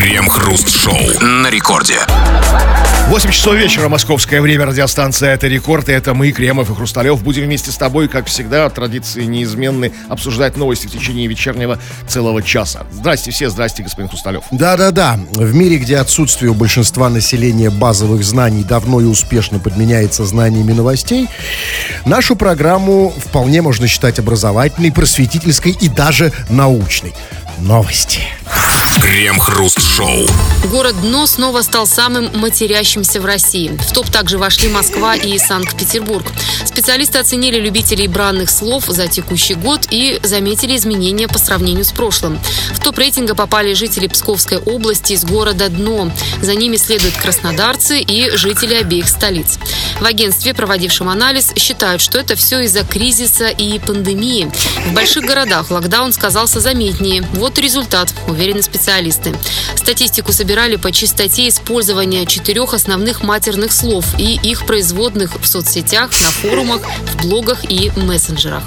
[0.00, 1.98] Крем-хруст-шоу на рекорде.
[3.08, 7.22] 8 часов вечера, московское время, радиостанция «Это рекорд», и это мы, Кремов и Хрусталев.
[7.22, 11.78] Будем вместе с тобой, как всегда, традиции неизменны, обсуждать новости в течение вечернего
[12.08, 12.86] целого часа.
[12.90, 14.44] Здрасте все, здрасте, господин Хрусталев.
[14.52, 15.20] Да-да-да.
[15.32, 21.28] В мире, где отсутствие у большинства населения базовых знаний давно и успешно подменяется знаниями новостей,
[22.06, 27.12] нашу программу вполне можно считать образовательной, просветительской и даже научной.
[27.60, 28.22] Новости.
[29.02, 30.26] Крем-хруст-шоу.
[30.70, 33.68] Город Дно снова стал самым матерящимся в России.
[33.68, 36.26] В топ также вошли Москва и Санкт-Петербург.
[36.64, 42.38] Специалисты оценили любителей бранных слов за текущий год и заметили изменения по сравнению с прошлым.
[42.72, 46.10] В топ рейтинга попали жители Псковской области из города Дно.
[46.42, 49.58] За ними следуют краснодарцы и жители обеих столиц.
[50.00, 54.50] В агентстве, проводившем анализ, считают, что это все из-за кризиса и пандемии.
[54.86, 57.22] В больших городах локдаун сказался заметнее.
[57.32, 59.34] Вот и результат, уверены специалисты.
[59.76, 66.30] Статистику собирали по частоте использования четырех основных матерных слов и их производных в соцсетях, на
[66.30, 68.64] форумах, в блогах и мессенджерах.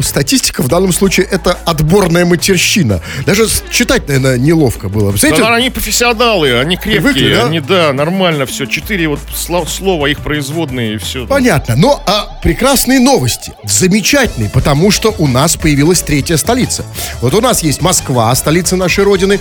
[0.00, 3.00] Статистика в данном случае это отборная матерщина.
[3.26, 5.16] Даже читать, наверное, неловко было.
[5.16, 7.46] Знаете, да, они профессионалы, они крепкие, Привыкли, да?
[7.46, 8.66] они, да, нормально все.
[8.66, 11.26] Четыре вот слов, слова, их производные и все.
[11.26, 11.76] Понятно.
[11.76, 13.52] Но а прекрасные новости.
[13.64, 16.84] Замечательные, потому что у нас появилась третья столица.
[17.20, 19.40] Вот у нас есть Москва, столица нашей родины,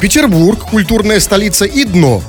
[0.00, 2.22] Петербург, культурная столица и Дно,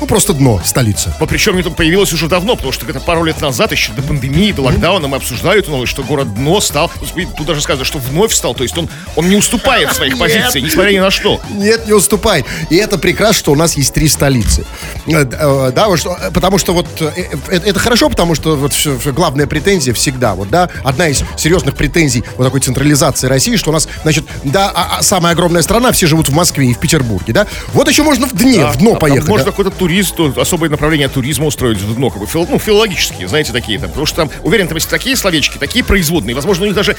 [0.00, 1.14] ну, просто дно, столица.
[1.20, 4.52] Но причем это появилось уже давно, потому что это пару лет назад, еще до пандемии,
[4.52, 6.90] до локдауна, мы обсуждали эту новость, что город дно стал,
[7.36, 10.64] тут даже сказано, что вновь стал, то есть он, он не уступает в своих позициях,
[10.64, 11.40] несмотря ни на что.
[11.50, 12.46] Нет, не уступает.
[12.70, 14.64] И это прекрасно, что у нас есть три столицы.
[15.06, 17.12] Э, э, да, вот что, потому что вот э,
[17.48, 18.72] это хорошо, потому что вот
[19.06, 23.72] главная претензия всегда, вот, да, одна из серьезных претензий вот такой централизации России, что у
[23.72, 27.32] нас, значит, да, а, а самая огромная страна, все живут в Москве и в Петербурге,
[27.32, 29.28] да, вот еще можно в дне, в дно а, поехать.
[29.28, 33.52] Можно какой-то турист, особое направление туризма устроить в дно, как бы, фил, ну, филологические, знаете,
[33.52, 33.88] такие там.
[33.88, 36.34] Потому что там, уверен, там есть такие словечки, такие производные.
[36.34, 36.96] Возможно, у них даже,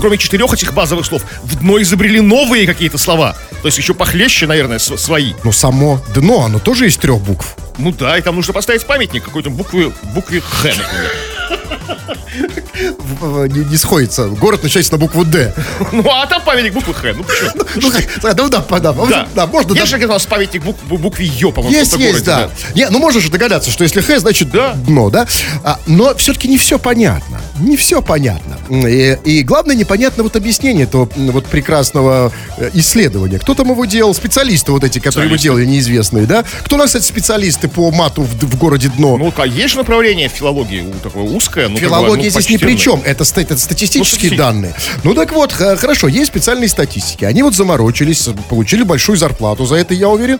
[0.00, 3.36] кроме четырех этих базовых слов, в дно изобрели новые какие-то слова.
[3.60, 5.34] То есть еще похлеще, наверное, свои.
[5.44, 7.54] Но само дно, оно тоже из трех букв.
[7.76, 11.31] Ну да, и там нужно поставить памятник какой-то буквы, букве Х, например
[13.48, 14.28] не, не сходится.
[14.28, 15.54] Город начинается на букву Д.
[15.92, 17.12] Ну, а там памятник буквы Х.
[17.14, 17.50] Ну, почему?
[17.76, 17.90] Ну,
[18.22, 19.74] да, да, да, да, да, можно.
[19.74, 22.50] Есть же нас памятник букве Ё, по-моему, Есть, есть, да.
[22.74, 25.26] Не, ну, можешь догадаться, что если Х, значит дно, да?
[25.62, 27.40] А, но все-таки не все понятно.
[27.62, 28.58] Не все понятно.
[28.70, 33.38] И, и главное, непонятно вот объяснение этого вот прекрасного э, исследования.
[33.38, 34.14] Кто там его делал?
[34.14, 36.44] Специалисты вот эти, которые его делали, неизвестные, да?
[36.64, 39.16] Кто у нас, кстати, специалисты по мату в, в городе Дно?
[39.16, 41.68] Ну, а есть направление филологии такое узкое?
[41.68, 43.00] Ну, Филология здесь ни при чем.
[43.04, 44.74] Это, это статистические ну, данные.
[45.04, 47.24] Ну так вот, хорошо, есть специальные статистики.
[47.24, 50.38] Они вот заморочились, получили большую зарплату за это, я уверен.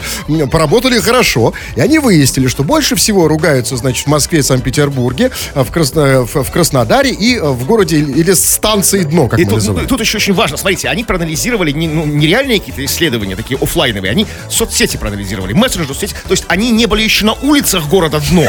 [0.50, 1.52] Поработали хорошо.
[1.76, 6.42] И они выяснили, что больше всего ругаются, значит, в Москве и Санкт-Петербурге, в, Красно, в,
[6.42, 9.88] в Краснодаре и в городе или станции дно, как и мы тут, называем.
[9.88, 14.26] Тут еще очень важно, смотрите, они проанализировали не, ну, нереальные какие-то исследования, такие офлайновые, они
[14.48, 16.14] соцсети проанализировали, мессенджеры, соцсети.
[16.24, 18.44] То есть они не были еще на улицах города дно.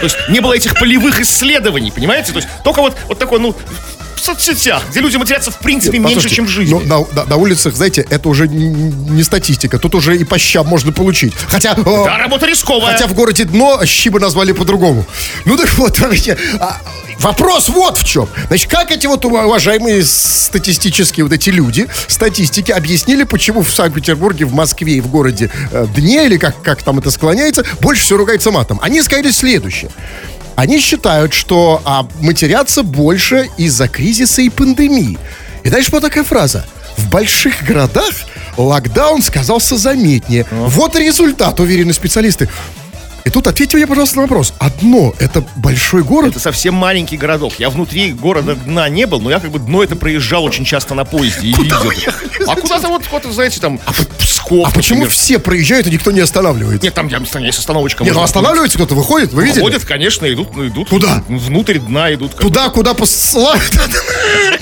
[0.00, 2.32] То есть не было этих полевых исследований, понимаете?
[2.32, 3.54] То есть только вот, вот такой, ну,
[4.20, 6.72] в соцсетях, где люди матерятся в принципе Нет, меньше, чем в жизни.
[6.72, 9.78] Ну, на, на, на улицах, знаете, это уже не статистика.
[9.78, 11.32] Тут уже и по щам можно получить.
[11.48, 11.74] Хотя...
[11.74, 12.92] Да, э, работа рисковая.
[12.92, 15.04] Хотя в городе дно щи бы назвали по-другому.
[15.44, 16.80] Ну так вот, вообще, а,
[17.18, 18.28] вопрос вот в чем.
[18.48, 24.52] Значит, как эти вот уважаемые статистические вот эти люди, статистики, объяснили, почему в Санкт-Петербурге, в
[24.52, 28.50] Москве и в городе э, Дне, или как, как там это склоняется, больше всего ругается
[28.50, 28.78] матом.
[28.82, 29.90] Они сказали следующее.
[30.60, 35.16] Они считают, что а, матерятся больше из-за кризиса и пандемии.
[35.64, 36.66] И дальше вот такая фраза.
[36.98, 38.12] В больших городах
[38.58, 40.44] локдаун сказался заметнее.
[40.50, 42.50] Вот результат, уверены специалисты.
[43.24, 44.52] И тут ответьте мне, пожалуйста, на вопрос.
[44.58, 46.32] Одно, это большой город?
[46.32, 47.54] Это совсем маленький городок.
[47.58, 50.94] Я внутри города дна не был, но я как бы дно это проезжал очень часто
[50.94, 51.90] на поезде и видел.
[52.46, 53.92] А куда-то вот, вот, знаете, там, а,
[54.50, 56.84] Псков, А почему все проезжают и никто не останавливается?
[56.84, 58.02] Нет, там есть остановочка.
[58.02, 59.60] Нет, ну останавливается кто-то, выходит, вы видели?
[59.60, 60.88] Выходит, конечно, идут, ну, идут.
[60.88, 61.22] Куда?
[61.28, 62.34] Внутрь дна идут.
[62.34, 63.62] Туда, куда посылают.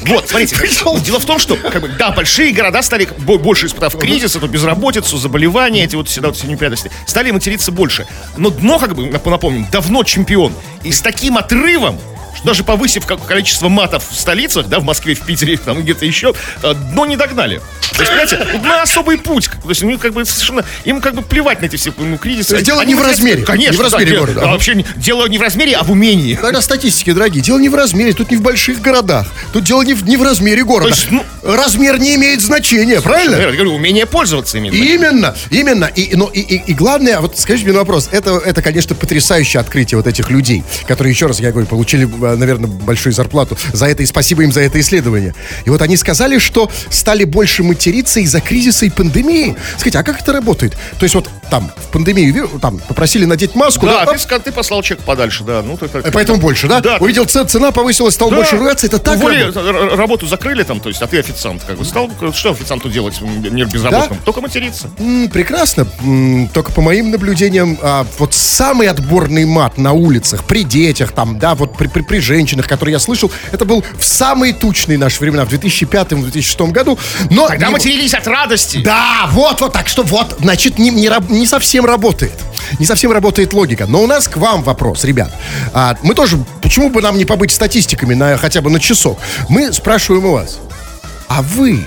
[0.03, 0.57] Вот, смотрите,
[1.05, 5.17] дело в том, что, как бы, да, большие города стали, больше испытав кризис, эту безработицу,
[5.17, 8.07] заболевания, эти вот всегда вот все неприятности, стали материться больше.
[8.37, 10.53] Но дно, как бы, напомним, давно чемпион.
[10.83, 11.99] И с таким отрывом
[12.39, 16.35] что даже повысив количество матов в столицах, да, в Москве, в Питере, там где-то еще,
[16.63, 17.61] э, дно не догнали.
[17.97, 19.51] То есть, понимаете, на особый путь.
[19.63, 22.51] То есть, ну, как бы совершенно, им как бы плевать на эти все ну, кризисы.
[22.51, 23.73] То есть дело Они не в размере, Конечно.
[23.73, 24.41] не в размере да, города.
[24.41, 26.39] да, вообще не- дело не в размере, а в умении.
[26.41, 29.27] Тогда статистики, дорогие, дело не в размере, тут не в больших городах.
[29.53, 30.91] Тут дело не в, не в размере города.
[30.91, 33.37] То есть, ну- Размер не имеет значения, правильно?
[33.37, 34.75] Я говорю, умение пользоваться именно.
[34.75, 35.87] Именно, именно.
[35.87, 39.61] И, но, и, и, и главное, вот скажите мне на вопрос, это, это, конечно, потрясающее
[39.61, 43.87] открытие вот этих людей, которые, еще раз я говорю, получили, э, наверное, большую зарплату за
[43.87, 45.35] это, и спасибо им за это исследование.
[45.65, 49.57] И вот они сказали, что стали больше материться из-за кризиса и пандемии.
[49.77, 50.73] Скажите, а как это работает?
[50.99, 54.83] То есть вот там, в пандемию, там, попросили надеть маску, Да, да, ты, ты послал
[54.83, 55.63] человек подальше, да.
[55.63, 56.81] Ну, ты, э, поэтому больше, да?
[56.81, 56.97] Да.
[57.01, 58.37] Увидел, ц- цена повысилась, стал Да.
[58.37, 59.57] больше ругаться, это так Уволи- работает?
[59.57, 63.21] р- работу закрыли там, то есть, а ты официант, как бы стал, что официанту делать,
[63.21, 64.19] не безработным?
[64.25, 64.91] Только материться.
[64.99, 65.87] М, Прекрасно.
[66.03, 71.39] М, Только по моим наблюдениям, а, вот самый отборный мат на улицах, при детях, там,
[71.39, 75.21] да, вот при, при, при женщинах, который я слышал, это был в самые тучные наши
[75.21, 76.99] времена, в 2005-2006 году.
[77.31, 78.79] Но Когда не- матерились от радости.
[78.85, 82.33] Да, вот, вот, так что вот, значит, не, не, не совсем работает.
[82.79, 83.87] Не совсем работает логика.
[83.87, 85.33] Но у нас к вам вопрос, ребят.
[85.73, 89.19] А, мы тоже, почему бы нам не побыть статистиками на, хотя бы на часок?
[89.49, 90.59] Мы спрашиваем у вас,
[91.29, 91.87] а вы,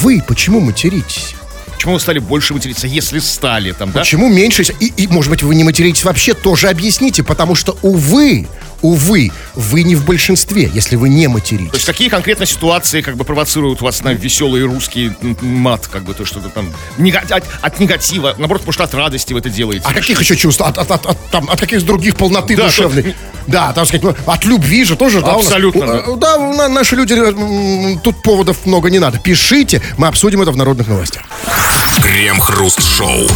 [0.00, 1.34] вы почему материтесь?
[1.80, 4.00] Почему вы стали больше материться, если стали там, да?
[4.00, 4.64] Почему меньше?
[4.80, 8.46] И, и, может быть, вы не материтесь вообще, тоже объясните, потому что, увы,
[8.82, 11.72] увы, вы не в большинстве, если вы не То материтесь.
[11.74, 16.24] есть какие конкретно ситуации как бы провоцируют вас на веселый русский мат, как бы то
[16.24, 16.72] что-то там
[17.30, 19.84] от, от негатива, наоборот, может от радости вы это делаете.
[19.88, 20.60] А каких еще чувств?
[20.62, 23.02] От, от, от, от, там, от каких других полноты Да, душевной?
[23.02, 23.14] тут-
[23.46, 25.34] Да, так сказать, ну, от любви же тоже, да?
[25.34, 29.18] у нас- Абсолютно, у- Да, на- наши люди, м, тут поводов много не надо.
[29.18, 31.22] Пишите, мы обсудим это в народных новостях.
[32.02, 33.26] Крем-хруст-шоу.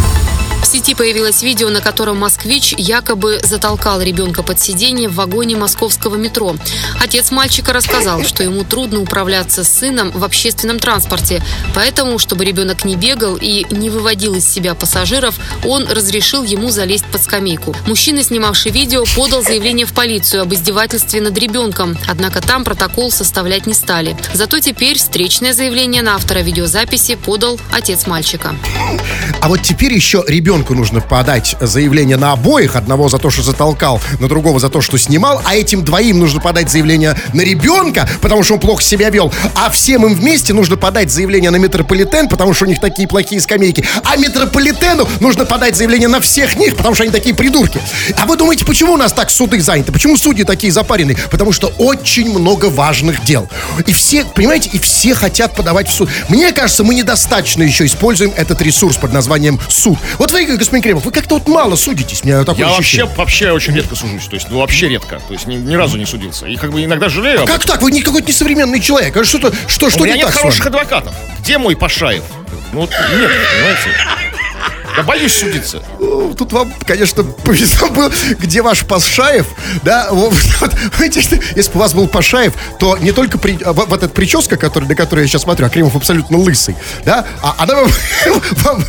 [0.65, 6.17] В сети появилось видео, на котором москвич якобы затолкал ребенка под сиденье в вагоне московского
[6.17, 6.57] метро.
[7.03, 11.43] Отец мальчика рассказал, что ему трудно управляться с сыном в общественном транспорте,
[11.75, 15.35] поэтому, чтобы ребенок не бегал и не выводил из себя пассажиров,
[15.67, 17.77] он разрешил ему залезть под скамейку.
[17.87, 23.67] Мужчина, снимавший видео, подал заявление в полицию об издевательстве над ребенком, однако там протокол составлять
[23.67, 24.17] не стали.
[24.33, 28.57] Зато теперь встречное заявление на автора видеозаписи подал отец мальчика.
[29.43, 30.25] А вот теперь еще
[30.55, 32.77] ребенку нужно подать заявление на обоих.
[32.77, 35.43] Одного за то, что затолкал, на другого за то, что снимал.
[35.45, 39.33] А этим двоим нужно подать заявление на ребенка, потому что он плохо себя вел.
[39.57, 43.41] А всем им вместе нужно подать заявление на метрополитен, потому что у них такие плохие
[43.41, 43.85] скамейки.
[44.05, 47.81] А метрополитену нужно подать заявление на всех них, потому что они такие придурки.
[48.17, 49.91] А вы думаете, почему у нас так суды заняты?
[49.91, 51.17] Почему судьи такие запаренные?
[51.33, 53.49] Потому что очень много важных дел.
[53.89, 56.09] И все, понимаете, и все хотят подавать в суд.
[56.29, 59.99] Мне кажется, мы недостаточно еще используем этот ресурс под названием суд.
[60.19, 63.15] Вот вы, господин Кремов, вы как-то вот мало судитесь, у меня такое Я вообще, ощущение.
[63.17, 66.07] вообще очень редко сужусь, то есть, ну, вообще редко, то есть, ни, ни разу не
[66.07, 66.47] судился.
[66.47, 67.43] И как бы иногда жалею.
[67.43, 67.81] об Как так?
[67.83, 69.17] Вы не какой-то несовременный человек.
[69.17, 71.15] А Что-то, что, У что меня не нет так хороших адвокатов.
[71.41, 72.25] Где мой Пашаев?
[72.73, 74.34] Ну, вот нет, понимаете?
[74.97, 75.83] Я боюсь судиться.
[75.99, 79.47] Ну, Тут вам, конечно, повезло было, где ваш Пашаев,
[79.83, 80.35] да, вот,
[81.01, 84.95] если бы у вас был Пашаев, то не только при, вот, эта прическа, который, на
[84.95, 87.91] которую я сейчас смотрю, а Кремов абсолютно лысый, да, а она вам,
[88.65, 88.85] вам-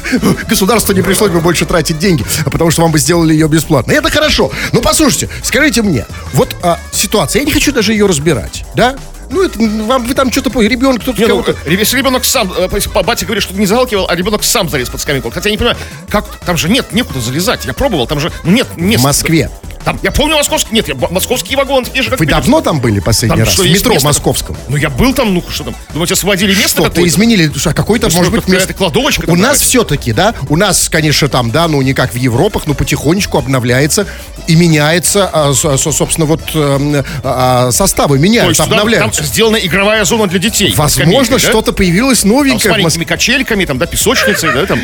[0.47, 3.91] государство не пришлось бы больше тратить деньги, а потому что вам бы сделали ее бесплатно.
[3.91, 4.51] И это хорошо.
[4.71, 8.95] Ну, послушайте, скажите мне, вот а, ситуация, я не хочу даже ее разбирать, да,
[9.29, 12.51] ну, это, вам, вы там что-то поняли, ребенок кто-то Не, ну, э, если ребенок сам,
[12.57, 15.29] э, па- батя говорит, что не залкивал, а ребенок сам залез под скамейку.
[15.31, 15.77] Хотя я не понимаю,
[16.09, 17.65] как там же нет, некуда залезать.
[17.65, 19.01] Я пробовал, там же ну, нет места.
[19.01, 19.49] В Москве.
[19.85, 22.99] Там, я помню московский, нет, я, московские вагоны, такие же, как Вы давно там были
[22.99, 23.53] последний Там раз?
[23.53, 24.07] что, в метро место?
[24.07, 24.57] московском.
[24.67, 27.07] Ну, я был там, ну, что там, думаете, освободили место Что-то какое-то?
[27.07, 28.73] изменили, а какой-то, Ну, может что, быть, место.
[28.73, 32.17] кладовочка У там нас все-таки, да, у нас, конечно, там, да, ну не как в
[32.17, 34.07] Европах, но потихонечку обновляется
[34.47, 39.23] и меняется, а, со- собственно, вот эм, а, составы То меняются, есть туда- там обновляются.
[39.23, 40.73] сделана игровая зона для детей.
[40.75, 41.39] Возможно, да?
[41.39, 44.79] что-то появилось Там с новенькое маленькими качельками, там, да, песочницей, да, там,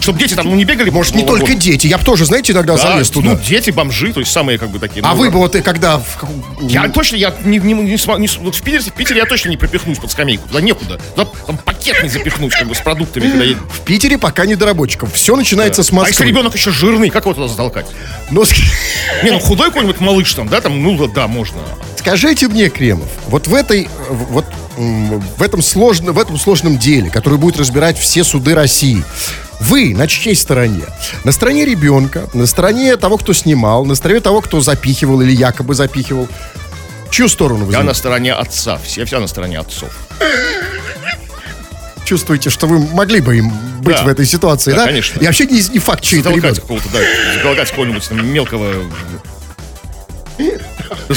[0.00, 0.88] чтобы дети там, ну, не бегали.
[0.88, 1.86] Может, не только дети.
[1.86, 3.30] Я бы тоже, знаете, иногда Да, залез туда.
[3.30, 5.04] Ну, дети, бомжи, то есть самые, как бы, такие.
[5.04, 5.98] а ну, вы бы вот и когда...
[5.98, 6.04] в
[6.62, 9.48] Я точно, я не, не, не сма- не вот в, Питере, в Питере я точно
[9.50, 10.46] не пропихнусь под скамейку.
[10.46, 10.98] Туда некуда.
[11.16, 13.58] Туда там пакет не запихнуть, как бы, с продуктами, когда едет.
[13.68, 15.12] В Питере пока не до рабочиков.
[15.12, 16.26] Все начинается с А если Москвы.
[16.26, 17.86] ребенок еще жирный, как его туда затолкать?
[18.30, 18.62] Ск-
[19.24, 21.58] Не, ну худой какой-нибудь малыш там, да, там, ну да, да, можно.
[21.96, 27.10] Скажите мне, Кремов, вот в этой, э, вот в этом сложном, в этом сложном деле,
[27.10, 29.02] который будет разбирать все суды России,
[29.60, 30.84] вы на чьей стороне?
[31.24, 35.74] На стороне ребенка, на стороне того, кто снимал, на стороне того, кто запихивал или якобы
[35.74, 36.28] запихивал.
[37.10, 39.90] Чью сторону вы Я на стороне отца, все, вся на стороне отцов.
[42.04, 44.04] чувствуете, что вы могли бы им быть Да.
[44.04, 44.78] в этой ситуации, да?
[44.78, 45.20] Да, конечно.
[45.20, 46.54] И вообще не, не факт, чей это ребенок.
[46.60, 46.98] какого-то, да,
[47.34, 48.72] затолкать какого-нибудь там мелкого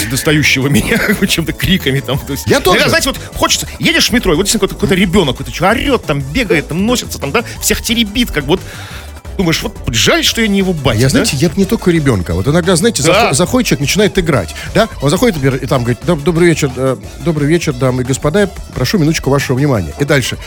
[0.10, 2.20] достающего меня чем-то криками там.
[2.20, 2.78] То есть, Я тоже.
[2.78, 5.70] иногда, знаете, вот хочется, едешь в метро, и вот действительно какой-то, какой-то ребенок, какой-то что
[5.70, 8.62] орет, там бегает, там носится, там, да, всех теребит, как вот
[9.38, 11.10] думаешь, вот жаль, что я не его батя, Я, да?
[11.10, 12.34] знаете, я не только ребенка.
[12.34, 13.32] Вот иногда, знаете, Да.
[13.32, 14.54] заход- заходит человек, начинает играть.
[14.76, 14.88] Да?
[15.02, 18.50] Он заходит например, и там говорит, «Доб- добрый вечер, э, добрый вечер, дамы и господа,
[18.76, 19.94] прошу минуточку вашего внимания.
[20.00, 20.38] И дальше.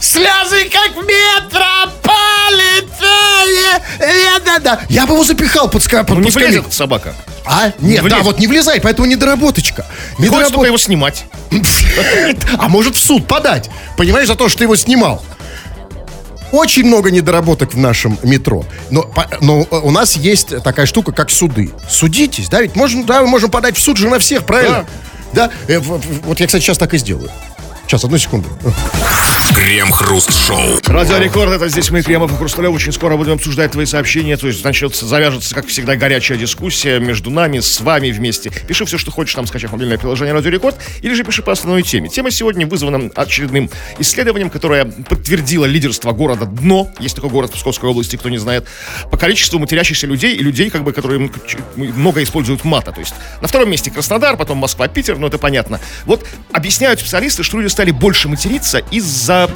[0.00, 3.82] Слезы, как метрополитене.
[4.00, 4.80] э, да-да».
[4.88, 6.54] Я бы его запихал под, ска- под, Ну, не под скамейку.
[6.62, 7.14] влезет собака.
[7.44, 7.72] А?
[7.80, 8.24] Нет, да, влезет.
[8.24, 9.86] вот не влезает, поэтому недоработочка.
[10.18, 11.24] Недоработ- его снимать.
[12.58, 15.22] А может в суд подать, понимаешь, за то, что ты его снимал.
[16.52, 18.64] Очень много недоработок в нашем метро.
[18.90, 21.70] Но, по- но э, у нас есть такая штука, как суды.
[21.90, 22.62] Судитесь, да?
[22.62, 24.86] Ведь можно, да, мы можем подать в суд же на всех, правильно?
[25.34, 25.50] Да.
[25.66, 27.30] Э, в- в- вот я, кстати, сейчас так и сделаю.
[27.88, 28.50] Сейчас, одну секунду.
[29.54, 30.78] Крем-хруст-шоу.
[30.84, 32.70] Радио Рекорд, это здесь мы, Кремов и Хрусталев.
[32.70, 34.36] Очень скоро будем обсуждать твои сообщения.
[34.36, 38.50] То есть, значит, завяжется, как всегда, горячая дискуссия между нами, с вами вместе.
[38.50, 41.82] Пиши все, что хочешь, там, скачав мобильное приложение Радио Рекорд, или же пиши по основной
[41.82, 42.10] теме.
[42.10, 46.90] Тема сегодня вызвана очередным исследованием, которое подтвердило лидерство города Дно.
[47.00, 48.66] Есть такой город в Псковской области, кто не знает.
[49.10, 51.30] По количеству матерящихся людей и людей, как бы, которые
[51.74, 52.92] много используют мата.
[52.92, 55.80] То есть, на втором месте Краснодар, потом Москва, Питер, ну, это понятно.
[56.04, 59.48] Вот объясняют специалисты, что люди стали больше материться из-за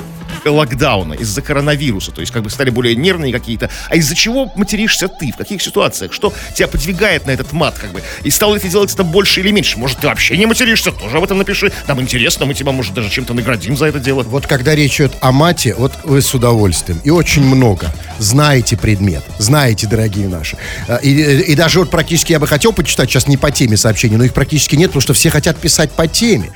[0.44, 3.70] локдауна, из-за коронавируса, то есть как бы стали более нервные какие-то.
[3.88, 5.32] А из-за чего материшься ты?
[5.32, 6.12] В каких ситуациях?
[6.12, 8.02] Что тебя подвигает на этот мат, как бы?
[8.24, 9.78] И стал ли ты делать это больше или меньше?
[9.78, 10.90] Может, ты вообще не материшься?
[10.90, 11.72] Тоже об этом напиши.
[11.86, 14.22] Нам интересно, мы тебя, может, даже чем-то наградим за это дело.
[14.22, 19.22] Вот когда речь идет о мате, вот вы с удовольствием, и очень много, знаете предмет,
[19.38, 20.56] знаете, дорогие наши.
[20.88, 24.16] А, И, и даже вот практически я бы хотел почитать, сейчас не по теме сообщений,
[24.16, 26.50] но их практически нет, потому что все хотят писать по теме.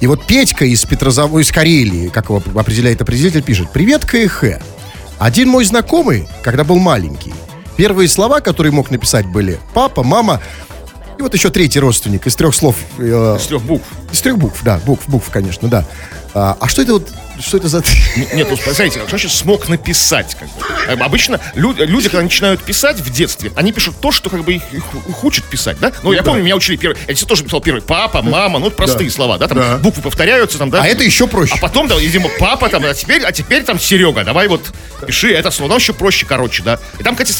[0.00, 4.60] И вот Петька из Петрозаводска, из Карелии, как его определяет определитель, пишет, «Привет, КХ.
[5.18, 7.32] Один мой знакомый, когда был маленький,
[7.78, 10.42] первые слова, которые мог написать, были «папа», «мама»,
[11.18, 12.76] и вот еще третий родственник из трех слов.
[12.98, 13.86] э, С трех букв.
[14.12, 15.84] Из трех букв, да, букв, букв, конечно, да.
[16.34, 17.08] А, а что это вот,
[17.40, 17.82] что это за...
[18.34, 20.36] Нет, ну, смотрите, что значит смог написать?
[20.38, 20.54] Как бы?
[20.86, 24.52] Э, Обычно лю- люди, когда начинают писать в детстве, они пишут то, что как бы
[24.54, 25.90] их, их, их учат писать, да?
[26.02, 29.38] Ну, я помню, меня учили первый, я тоже писал первый папа, мама, ну, простые слова,
[29.38, 29.76] да, там Да.
[29.78, 30.82] буквы повторяются, там, да?
[30.82, 31.54] А это еще проще.
[31.56, 34.72] А потом, да, видимо, папа там, а теперь, а теперь там Серега, давай вот
[35.06, 36.78] пиши это слово, оно еще проще, короче, да.
[36.98, 37.32] И там, кстати,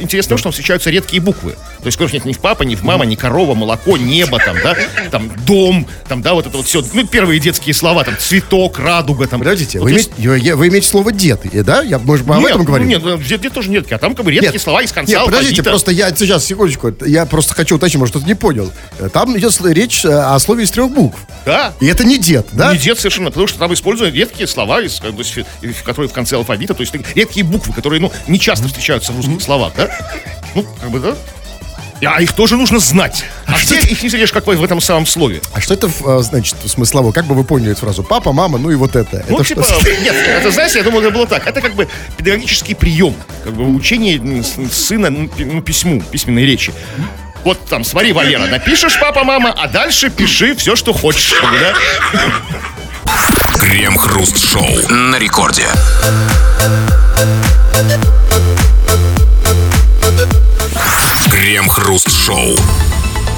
[0.00, 1.52] интересно, тем, что там встречаются редкие буквы.
[1.80, 4.56] То есть, конечно, нет ни в папа, ни в мама, ни корова, молоко, небо, там,
[4.62, 4.76] да,
[5.10, 9.26] там, дом, там, да, вот это вот все, ну, первые детские слова, там, цветок, радуга,
[9.26, 9.40] там.
[9.40, 11.82] Подождите, Вот вы, есть- имеете, я- вы имеете слово «дед», э, да?
[11.82, 12.88] Я, может, мы об Нет, этом ну, говорим?
[12.88, 15.24] Нет, ну, где, где тоже нет, а там как бы редкие слова из конца Нет,
[15.24, 15.70] подождите, алфавита.
[15.70, 18.72] просто я сейчас, секундочку, я просто хочу уточнить, может, кто-то не понял.
[18.98, 21.18] Э, Там идет речь э, о слове из трех букв.
[21.44, 21.72] Да.
[21.80, 22.72] И это не дед, да?
[22.72, 25.22] Не дед совершенно, потому что там используют редкие слова, из, как бы,
[25.62, 29.16] и- которые в конце алфавита, то есть редкие буквы, которые, ну, не часто встречаются в
[29.16, 29.88] русских словах, да?
[30.54, 31.14] Ну, как бы, да?
[32.04, 33.24] А их тоже нужно знать.
[33.46, 35.40] А где их не встретишь, как в этом самом слове?
[35.52, 37.12] А что это, э, значит, смыслово?
[37.12, 38.02] Как бы вы поняли эту фразу?
[38.02, 39.24] Папа, мама, ну и вот это.
[39.28, 39.90] Ну, это типа, что?
[40.02, 41.46] нет, это, знаете, я думал, это было так.
[41.46, 46.72] Это как бы педагогический прием, как бы учение сына ну, ну, письму, письменной речи.
[47.44, 51.34] Вот там, смотри, Валера, напишешь папа, мама, а дальше пиши все, что хочешь.
[51.42, 51.74] да?
[53.58, 55.66] Крем-хруст-шоу на рекорде.
[61.46, 62.56] Крем-хруст-шоу.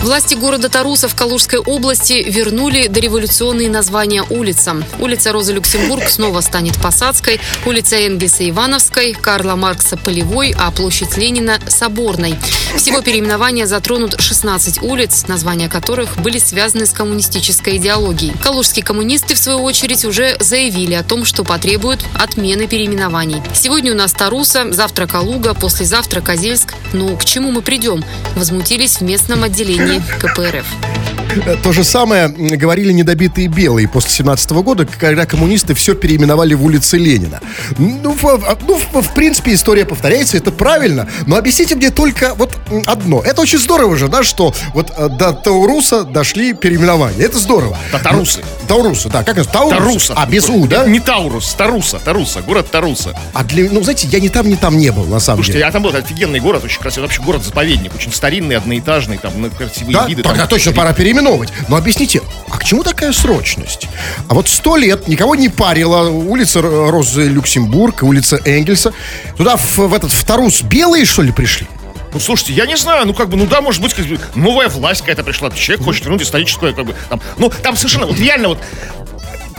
[0.03, 4.85] Власти города Таруса в Калужской области вернули дореволюционные названия улицам.
[5.01, 11.59] Улица Розы Люксембург снова станет Посадской, улица Энгельса Ивановской, Карла Маркса Полевой, а площадь Ленина
[11.67, 12.37] Соборной.
[12.77, 18.35] Всего переименования затронут 16 улиц, названия которых были связаны с коммунистической идеологией.
[18.41, 23.43] Калужские коммунисты, в свою очередь, уже заявили о том, что потребуют отмены переименований.
[23.53, 26.75] Сегодня у нас Таруса, завтра Калуга, послезавтра Козельск.
[26.93, 28.05] Ну, к чему мы придем?
[28.37, 31.18] Возмутились в местном отделении КПРФ.
[31.47, 36.65] Э, То же самое говорили недобитые белые после 17 года, когда коммунисты все переименовали в
[36.65, 37.41] улице Ленина.
[37.79, 41.09] Ну, в, ну, в- в принципе, история повторяется, это правильно.
[41.27, 42.53] Но объясните мне только вот
[42.87, 43.23] одно.
[43.23, 47.25] Это очень здорово же, да, что вот э, до Тауруса дошли переименования.
[47.25, 47.77] Это здорово.
[47.93, 48.41] Татарусы.
[48.41, 49.23] Ну, Таурусы, да.
[49.25, 49.49] Как это?
[49.49, 49.79] Таурус?
[49.79, 50.15] Таруса.
[50.17, 50.87] А, без У, да?
[50.87, 53.15] Не Таурус, Таруса, Таруса, город Таруса.
[53.33, 55.67] А для, ну, знаете, я ни там, ни там не был, на самом Слушайте, деле.
[55.67, 59.95] я там был, офигенный город, очень красивый, вообще город-заповедник, очень старинный, одноэтажный, там, ну, красивые
[59.95, 60.23] Да, виды.
[60.23, 60.49] тогда там.
[60.49, 60.93] точно пора
[61.29, 61.53] переименовывать.
[61.69, 63.89] Но объясните, а к чему такая срочность?
[64.29, 68.93] А вот сто лет никого не парила улица Розы Люксембург, улица Энгельса.
[69.37, 71.67] Туда в, в этот в Тарус белые, что ли, пришли?
[72.13, 74.69] Ну, слушайте, я не знаю, ну, как бы, ну, да, может быть, как бы, новая
[74.69, 78.49] власть какая-то пришла, человек хочет вернуть историческую, как бы, там, ну, там совершенно, вот реально
[78.49, 78.59] вот,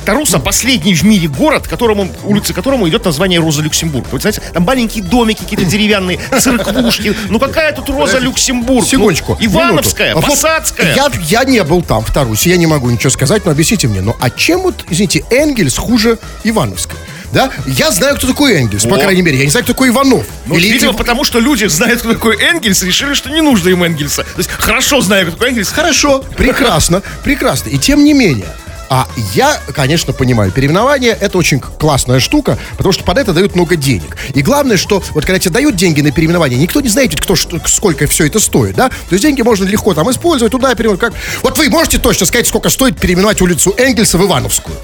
[0.06, 4.08] Таруса последний в мире город, которому, улица которому идет название Роза Люксембург.
[4.12, 7.16] Вы знаете, там маленькие домики какие-то деревянные, церквушки.
[7.30, 8.86] Ну какая тут Роза Люксембург?
[8.86, 9.38] Секундочку.
[9.40, 10.26] Ну, Ивановская, минуту.
[10.26, 10.96] А вот Посадская.
[10.96, 14.02] Я, я не был там, в Тарусе, я не могу ничего сказать, но объясните мне,
[14.02, 16.98] ну а чем вот, извините, Энгельс хуже Ивановской?
[17.32, 17.52] Да?
[17.68, 19.00] Я знаю, кто такой Энгельс, по О.
[19.00, 19.38] крайней мере.
[19.38, 20.26] Я не знаю, кто такой Иванов.
[20.48, 23.84] Ну, Или- видимо, потому что люди знают, кто такой Энгельс, решили, что не нужно им
[23.84, 24.24] Энгельса.
[24.24, 25.70] То есть хорошо знаю, кто такой Энгельс.
[25.72, 27.70] Хорошо, прекрасно, прекрасно.
[27.70, 28.48] И тем не менее,
[28.90, 33.76] а я, конечно, понимаю, переименование это очень классная штука, потому что под это дают много
[33.76, 34.18] денег.
[34.34, 37.62] И главное, что вот когда тебе дают деньги на переименование, никто не знает, кто, что-
[37.66, 38.90] сколько все это стоит, да?
[38.90, 41.00] То есть деньги можно легко там использовать, туда переименовать.
[41.00, 41.14] Как...
[41.44, 44.76] Вот вы можете точно сказать, сколько стоит переименовать улицу Энгельса в Ивановскую?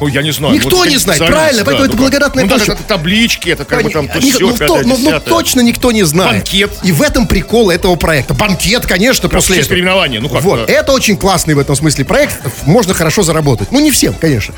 [0.00, 0.54] Ой, я не знаю.
[0.54, 3.90] Никто Вот не знает, правильно, поэтому это благодатная ну, да, это таблички, это как бы
[3.90, 6.44] там то ну, то- пятое, ну, ну, точно никто не знает.
[6.44, 6.70] Банкет.
[6.82, 8.34] И в этом прикол этого проекта.
[8.34, 10.06] Банкет, конечно, после этого.
[10.08, 10.72] ну как, Вот, да.
[10.72, 12.36] это очень классный в этом смысле проект.
[12.64, 13.72] Можно хорошо заработать.
[13.72, 14.54] Ну, не всем, конечно.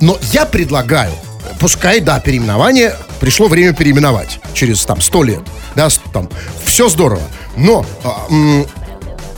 [0.00, 1.12] Но я предлагаю,
[1.58, 5.40] пускай, да, переименование, пришло время переименовать через там 100 лет.
[5.74, 6.28] Да, там,
[6.64, 7.22] все здорово.
[7.56, 8.26] Но а,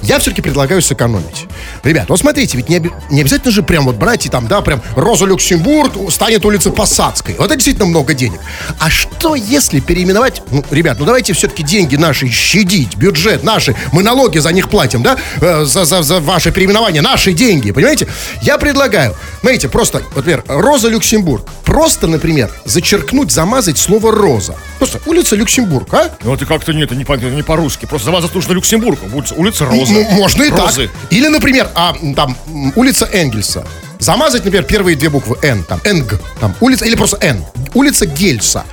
[0.03, 1.47] я все-таки предлагаю сэкономить.
[1.83, 4.61] Ребят, вот смотрите, ведь не, оби- не обязательно же прям вот брать и там, да,
[4.61, 7.35] прям Роза Люксембург станет улица Посадской.
[7.39, 8.41] Вот это действительно много денег.
[8.79, 14.03] А что если переименовать, ну, ребят, ну давайте все-таки деньги наши щадить, бюджет наши, мы
[14.03, 18.07] налоги за них платим, да, Э, за, за, за ваше переименование, наши деньги, понимаете?
[18.43, 24.55] Я предлагаю, смотрите, просто, вот, например, Роза Люксембург, просто, например, зачеркнуть, замазать слово Роза.
[24.79, 26.11] Просто улица Люксембург, а?
[26.23, 27.87] Ну это как-то нет, это не, по- не по-русски.
[27.87, 28.99] Просто замазать нужно Люксембург.
[29.37, 29.88] Улица Роза.
[29.93, 30.89] Ну, можно и Розы.
[30.89, 31.13] так.
[31.13, 32.37] Или, например, а, там
[32.77, 33.67] улица Энгельса.
[33.99, 37.45] Замазать, например, первые две буквы Н, там, Энг, там, улица, или просто Н.
[37.75, 38.65] Улица Гельса.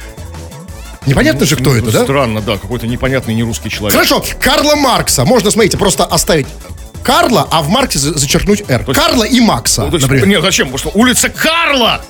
[1.05, 2.03] Непонятно же, кто Ну, это, да?
[2.03, 3.93] Странно, да, какой-то непонятный нерусский человек.
[3.93, 5.23] Хорошо, Карла Маркса.
[5.25, 6.47] Можно, смотрите, просто оставить
[7.03, 8.83] Карла, а в Марксе за- зачеркнуть Р.
[8.85, 10.27] Карла и Макса, Ну, есть, например.
[10.27, 10.71] нет, зачем?
[10.71, 12.01] Потому что улица Карла!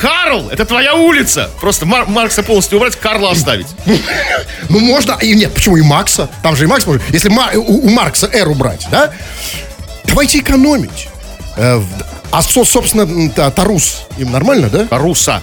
[0.00, 1.50] Карл, это твоя улица.
[1.60, 3.66] Просто Мар- Маркса полностью убрать, Карла оставить.
[4.68, 6.28] Ну, можно, и нет, почему и Макса?
[6.44, 7.02] Там же и Макс может.
[7.10, 9.10] Если у, у Маркса R убрать, да?
[10.04, 11.08] Давайте экономить.
[11.56, 11.86] Э, в-
[12.30, 14.86] а, со- собственно, м, та- Тарус, им нормально, да?
[14.86, 15.42] Таруса.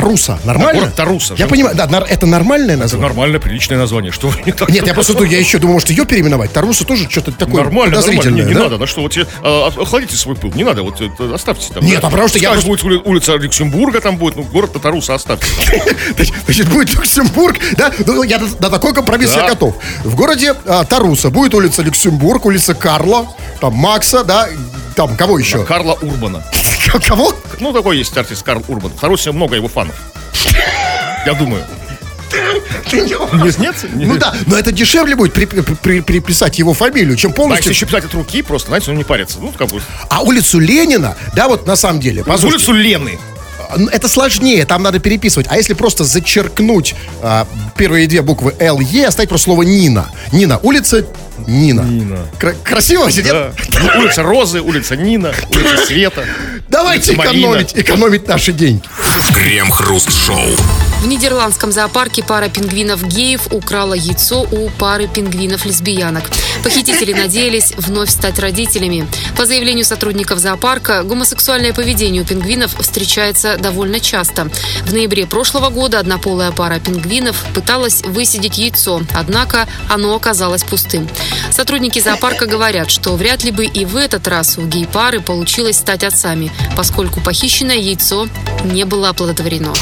[0.00, 0.80] Таруса, нормально?
[0.82, 3.08] город Таруса, Я понимаю, да, это нормальное Это название?
[3.08, 4.12] нормальное, приличное название.
[4.12, 4.68] Что вы не так?
[4.68, 6.52] Нет, я просто я еще думаю, может, ее переименовать.
[6.52, 7.96] Таруса тоже что-то такое Нормально, нормально.
[7.96, 8.64] подозрительное, Не, не да?
[8.64, 10.52] надо, да что, вот тебе, а, охладите свой пыл.
[10.54, 11.84] Не надо, вот это, оставьте там.
[11.84, 12.08] Нет, да.
[12.08, 15.46] а потому что я будет ули- улица Люксембурга там будет, ну, город Таруса оставьте.
[16.44, 17.90] Значит, будет Люксембург, да?
[18.06, 19.74] Ну, я на, на такой компромисс я готов.
[20.04, 23.26] В городе а, Таруса будет улица Люксембург, улица Карла,
[23.60, 24.48] там Макса, да,
[24.96, 25.64] там кого еще?
[25.64, 26.42] Карла Урбана.
[27.06, 27.32] Кого?
[27.60, 28.90] Ну, такой есть артист Карл Урбан.
[28.92, 29.94] В Тарусе много его фанов.
[31.26, 31.62] Я думаю.
[32.92, 33.74] Нет, нет?
[33.94, 37.70] Ну да, но это дешевле будет при- при- при- приписать его фамилию, чем полностью.
[37.72, 39.38] еще писать от руки, просто, знаете, ну не париться.
[39.40, 39.80] Ну, как бы.
[40.10, 43.18] А улицу Ленина, да, вот на самом деле, Улицу Лены.
[43.92, 45.46] Это сложнее, там надо переписывать.
[45.50, 50.08] А если просто зачеркнуть а, первые две буквы Л, Е, оставить просто слово Нина.
[50.32, 50.58] Нина.
[50.62, 51.04] Улица
[51.46, 51.82] Нина.
[51.82, 52.18] Нина.
[52.38, 53.32] Кра- красиво сидит?
[53.32, 53.52] Да.
[53.68, 56.24] Ну, Улица Розы, улица Нина, улица Света.
[56.68, 57.40] Давайте Улица Марина.
[57.46, 58.82] экономить, экономить наши деньги.
[59.34, 60.56] Крем-хруст-шоу.
[61.06, 66.24] В нидерландском зоопарке пара пингвинов-геев украла яйцо у пары пингвинов-лесбиянок.
[66.64, 69.06] Похитители надеялись вновь стать родителями.
[69.36, 74.50] По заявлению сотрудников зоопарка, гомосексуальное поведение у пингвинов встречается довольно часто.
[74.84, 81.08] В ноябре прошлого года однополая пара пингвинов пыталась высидеть яйцо, однако оно оказалось пустым.
[81.52, 86.02] Сотрудники зоопарка говорят, что вряд ли бы и в этот раз у гей-пары получилось стать
[86.02, 88.26] отцами, поскольку похищенное яйцо
[88.64, 89.72] не было оплодотворено.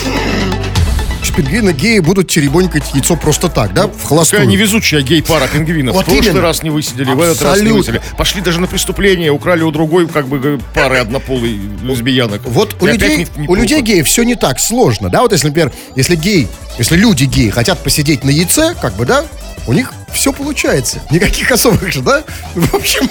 [1.30, 4.46] Пингвины геи будут теребонькать яйцо просто так, да, в Какая холостую.
[4.46, 5.94] невезучая гей-пара пингвинов.
[5.94, 6.40] Вот в прошлый именно.
[6.42, 7.78] раз не высидели, в этот раз не Абсолютно.
[7.78, 8.02] высидели.
[8.16, 12.42] Пошли даже на преступление, украли у другой как бы пары однополой лесбиянок.
[12.44, 13.60] Вот у И людей, не- у неплохо.
[13.60, 17.50] людей геев все не так сложно, да, вот если, например, если гей, если люди геи
[17.50, 19.24] хотят посидеть на яйце, как бы, да,
[19.66, 21.02] у них все получается.
[21.10, 22.24] Никаких особых же, да?
[22.54, 23.08] В общем,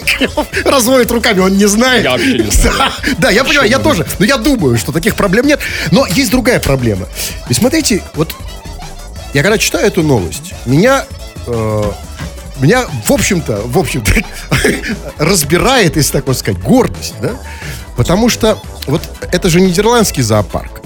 [0.66, 2.04] разводит руками, он не знает.
[2.04, 2.78] Я вообще не знаю.
[2.78, 4.06] Да, да, я понимаю, я тоже.
[4.20, 5.60] Но я думаю, что таких проблем нет.
[5.92, 7.08] Но есть другая проблема.
[7.50, 8.36] И смотрите, вот
[9.34, 11.06] я когда читаю эту новость, меня
[11.48, 11.92] э,
[12.60, 14.12] меня, в общем-то, в общем-то,
[15.18, 17.32] разбирает, если так можно сказать, гордость, да?
[17.98, 20.82] Потому что вот это же нидерландский зоопарк.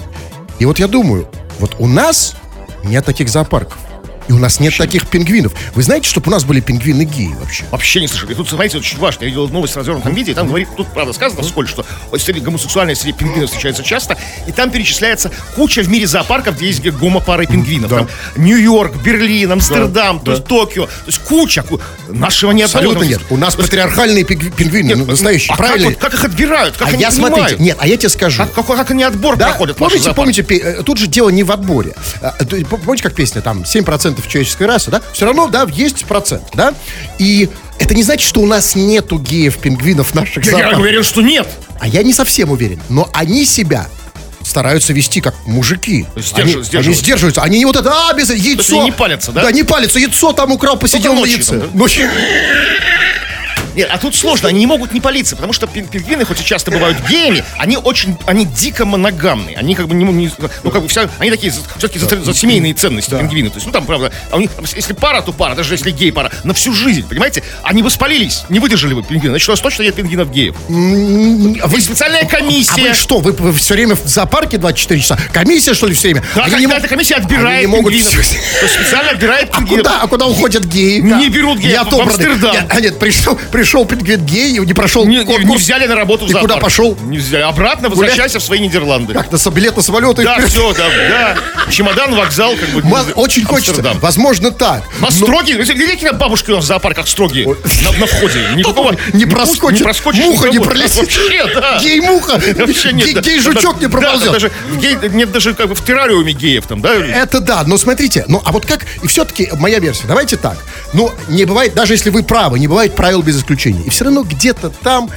[0.58, 1.28] И вот я думаю,
[1.58, 2.34] вот у нас
[2.84, 3.78] нет таких зоопарков.
[4.28, 5.52] И у нас нет таких пингвинов.
[5.74, 7.64] Вы знаете, чтобы у нас были пингвины геи вообще?
[7.70, 8.28] Вообще не слышал.
[8.28, 9.24] И тут, знаете, очень важно.
[9.24, 11.84] Я видел новость в развернутом виде, и там говорит, тут, правда, сказано вскользь, что
[12.18, 16.82] среди гомосексуальной среди пингвинов встречается часто, и там перечисляется куча в мире зоопарков, где есть
[16.86, 17.90] гомопары пингвинов.
[17.90, 20.86] Там Нью-Йорк, Берлин, Амстердам, то есть Токио.
[20.86, 21.62] То есть куча.
[21.62, 23.20] ку- Нашего не Абсолютно нет.
[23.30, 25.90] У нас патриархальные пингви- пингвины, ну, настоящие, а как, правильные.
[25.90, 26.76] вот- как их отбирают?
[26.76, 27.36] Как а они я, принимают?
[27.36, 28.42] смотрите, нет, а я тебе скажу.
[28.42, 29.76] Как, какой- как они отбор Да, проходят?
[29.76, 31.94] помните, помните, э, тут же дело не в отборе.
[32.20, 32.34] А,
[32.84, 35.02] Помните, как песня, там, 7% человеческой расы, да?
[35.12, 36.74] Все равно, да, есть процент, да?
[37.18, 41.46] И это не значит, что у нас нету геев-пингвинов наших Я, я уверен, что нет.
[41.78, 42.80] А я не совсем уверен.
[42.88, 43.86] Но они себя
[44.42, 46.06] стараются вести как мужики.
[46.16, 47.02] есть они, сдерживают- они сдерживаются.
[47.04, 47.42] сдерживаются.
[47.42, 48.76] Они не вот это, а, без яйцо.
[48.76, 49.42] они не палятся, да?
[49.42, 49.98] Да, не палятся.
[49.98, 51.50] Яйцо там украл, посидел на ночью яйце.
[51.60, 51.78] там, да?
[51.78, 52.08] Ночью.
[53.78, 56.44] Нет, а тут сложно, они не могут не палиться, потому что пин- пингвины, хоть и
[56.44, 59.56] часто бывают геями, они очень, они дико моногамные.
[59.56, 60.30] Они как бы не, не-
[60.64, 63.50] ну как бы вся, они такие все-таки за, за семейные ценности пингвины.
[63.50, 66.10] То есть, ну там, правда, а у них, если пара, то пара, даже если гей
[66.10, 67.44] пара, на всю жизнь, понимаете?
[67.62, 69.32] Они бы спалились, не выдержали бы пингвины.
[69.34, 70.56] Значит, у нас точно нет пингвинов геев.
[70.68, 72.88] Вы специальная А комиссия.
[72.88, 75.18] вы что, вы, все время в зоопарке 24 часа?
[75.32, 76.24] Комиссия, что ли, все время?
[76.34, 78.24] Да, Они не эта комиссия отбирает Они не могут пингвинов.
[78.24, 79.84] всё- То есть специально отбирает А пингвинов.
[79.86, 80.98] куда, а куда уходят геи?
[81.00, 82.00] Не берут геев, Не в.
[82.00, 82.52] Амстердам.
[82.52, 83.38] Нет, а нет, пришел,
[83.68, 85.60] пришел пингвин гей, не прошел Не, не- не конкурс.
[85.60, 86.62] взяли на работу в И куда зоопарк.
[86.62, 86.96] пошел?
[87.02, 87.42] Не взяли.
[87.42, 89.12] Обратно возвращайся в свои Нидерланды.
[89.12, 90.16] Как, на билет на самолет?
[90.16, 91.36] Да, все, да, да.
[91.70, 92.82] Чемодан, вокзал, как бы.
[92.88, 93.72] Ма- Очень хочется.
[93.72, 93.98] Амстердам.
[94.00, 94.84] Возможно, так.
[95.00, 98.40] Нас строгие, видите, как бабушки у нас в зоопарках строгие на, на входе.
[98.56, 100.96] Никакого Не проскочит, проскочишь муха не пролетит.
[100.96, 101.78] Вообще, да.
[101.82, 103.14] Гей-муха, Вообще нет.
[103.16, 103.20] да.
[103.20, 104.32] гей-жучок Да, не проползет.
[104.32, 104.50] даже
[104.80, 106.94] гей- нет даже как бы в террариуме геев там, да?
[106.94, 110.56] Это да, но смотрите, ну а вот как, и все-таки моя версия, давайте так,
[110.94, 114.22] ну не бывает, даже если вы правы, не бывает правил без исключения, и все равно
[114.22, 115.10] где-то там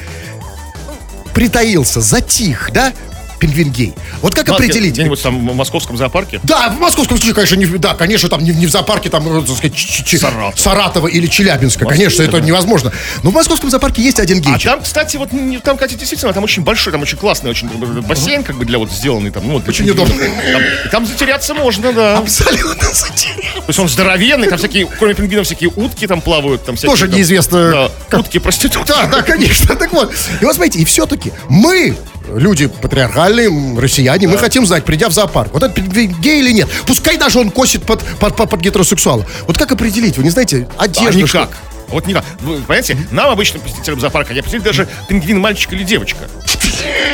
[1.34, 2.94] притаился, затих, да,
[3.42, 3.94] пингвин гей.
[4.22, 4.94] Вот как определить?
[4.94, 6.40] Где-нибудь там в московском зоопарке?
[6.44, 9.28] Да, в московском случае, конечно, не, да, конечно, там не, в- не в зоопарке, там,
[9.40, 10.60] э, так сказать, Ч- Ч- Саратов.
[10.60, 12.92] Саратова или Челябинска, конечно, это невозможно.
[13.24, 14.72] Но в московском зоопарке есть один А гейчик.
[14.72, 15.30] там, кстати, вот
[15.64, 17.68] там, кстати, действительно, там очень большой, там очень классный, очень
[18.02, 19.68] бассейн, как бы для вот сделанный там, ну вот.
[19.68, 20.14] Очень удобно.
[20.54, 22.18] Там, там затеряться можно, да.
[22.20, 23.54] Абсолютно затерял.
[23.56, 26.92] То есть он здоровенный, там всякие, кроме пингвинов, всякие утки там плавают, там всякие.
[26.92, 28.88] Тоже там, неизвестно, да, как- утки проститутки.
[28.88, 29.76] Да, да, конечно.
[29.76, 30.14] Так вот.
[30.42, 31.98] И вот смотрите, и все-таки мы,
[32.36, 36.70] люди патриархальные, россияне, мы хотим знать, придя в зоопарк, вот пингвин гей или нет.
[36.86, 39.26] Пускай даже он косит под, под, под, под гетеросексуала.
[39.48, 40.18] Вот как определить?
[40.18, 41.28] Вы не знаете, А одежда.
[41.28, 41.50] что- никак.
[41.90, 42.24] Вот никак.
[42.40, 46.20] Вы понимаете, нам, обычным посетителям зоопарка, не определить даже пингвин мальчик или девочка.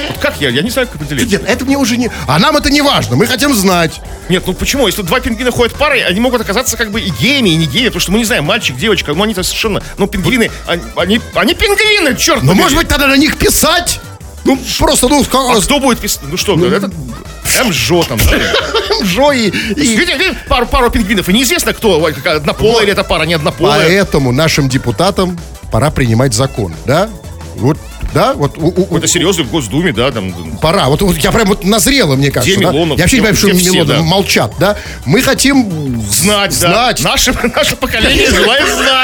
[0.09, 0.49] Вот как я?
[0.49, 1.31] Я не знаю, как определить.
[1.31, 2.11] Нет, это мне уже не...
[2.27, 3.99] А нам это не важно, мы хотим знать.
[4.29, 4.85] Нет, ну почему?
[4.85, 7.87] Если два пингвина ходят парой, они могут оказаться как бы и геями, и не геями,
[7.87, 9.81] потому что мы не знаем, мальчик, девочка, ну они-то совершенно...
[9.97, 13.99] Ну, пингвины, они, они, они пингвины, черт Ну, может быть, тогда на них писать?
[14.47, 15.63] Ну, просто, ну, А как...
[15.63, 16.21] кто будет писать?
[16.29, 16.89] Ну что, это
[17.65, 18.39] МЖО там, да?
[19.05, 19.51] Жо и...
[20.47, 23.85] пару, пару пингвинов, и неизвестно, кто, однополая или это пара, не однополая.
[23.85, 25.37] Поэтому нашим депутатам
[25.71, 27.09] пора принимать закон, да?
[27.57, 27.77] Вот,
[28.13, 30.31] да, вот у- у- Это серьезно в Госдуме, да, там...
[30.61, 30.87] Пора.
[30.89, 32.55] Вот, вот я прям вот назрела, мне кажется.
[32.55, 32.71] Где да?
[32.71, 32.97] Милонов?
[32.99, 34.01] Я вообще не понимаю, все, Милонов да?
[34.03, 34.77] молчат, да?
[35.05, 37.01] Мы хотим Знать, знать.
[37.03, 37.09] да.
[37.11, 38.96] Наше, наше поколение желает знать.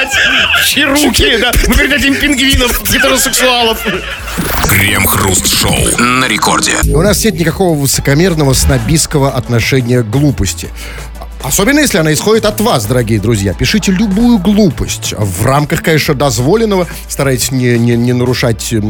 [0.74, 1.52] Чьи руки, да.
[1.68, 3.86] Мы передадим пингвинов, гетеросексуалов.
[4.68, 6.72] Крем-хруст-шоу на рекорде.
[6.86, 10.70] У нас нет никакого высокомерного снобистского отношения к глупости.
[11.43, 13.53] Особенно, если она исходит от вас, дорогие друзья.
[13.53, 15.13] Пишите любую глупость.
[15.17, 16.88] В рамках, конечно, дозволенного.
[17.10, 18.82] Старайтесь не, не, не нарушать э,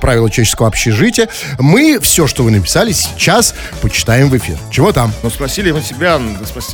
[0.00, 1.28] правила человеческого общежития.
[1.58, 4.56] Мы все, что вы написали, сейчас почитаем в эфир.
[4.70, 5.12] Чего там?
[5.24, 6.20] Ну, спросили мы тебя,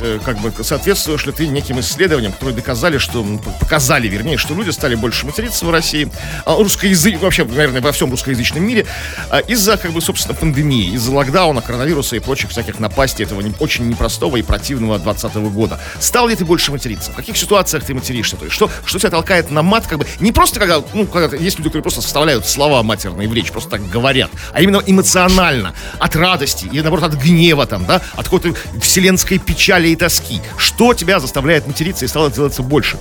[0.01, 3.25] э, как бы, соответствуешь ли ты неким исследованиям, которые доказали, что,
[3.59, 6.07] показали, вернее, что люди стали больше материться в России,
[6.45, 8.85] а русскоязык, вообще, наверное, во всем русскоязычном мире,
[9.31, 13.53] а, из-за, как бы, собственно, пандемии, из-за локдауна, коронавируса и прочих всяких напастей этого не-
[13.59, 15.79] очень непростого и противного 2020 года.
[15.99, 17.11] Стал ли ты больше материться?
[17.11, 18.37] В каких ситуациях ты материшься?
[18.37, 21.35] То есть, что, что тебя толкает на мат, как бы, не просто когда, ну, когда
[21.35, 25.73] есть люди, которые просто составляют слова матерные в речь, просто так говорят, а именно эмоционально,
[25.99, 30.41] от радости или, наоборот, от гнева, там, да, от какой-то вселенской печали и тоски.
[30.57, 32.97] Что тебя заставляет материться и стало делаться больше?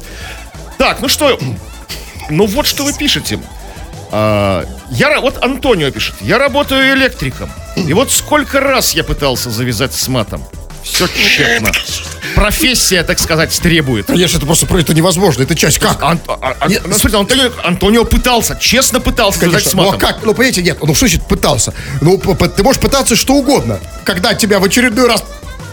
[0.79, 1.39] Так, ну что,
[2.31, 3.39] ну вот что вы пишете.
[4.11, 7.51] А, я, вот Антонио пишет, я работаю электриком.
[7.77, 10.43] И вот сколько раз я пытался завязать с матом.
[10.85, 11.71] Все тщетно.
[12.35, 14.07] Профессия, так сказать, требует.
[14.07, 15.43] Конечно, это просто про это невозможно.
[15.43, 16.03] Это часть как?
[16.03, 19.83] Ан- а- а- Нет, ну, смотрите, Антонио, Антонио пытался, честно пытался с Конечно.
[19.83, 20.23] Ну а как?
[20.23, 21.73] Ну, понимаете, нет, ну что значит пытался?
[22.01, 23.81] Ну, ты можешь пытаться что угодно.
[24.05, 25.25] Когда тебя в очередной раз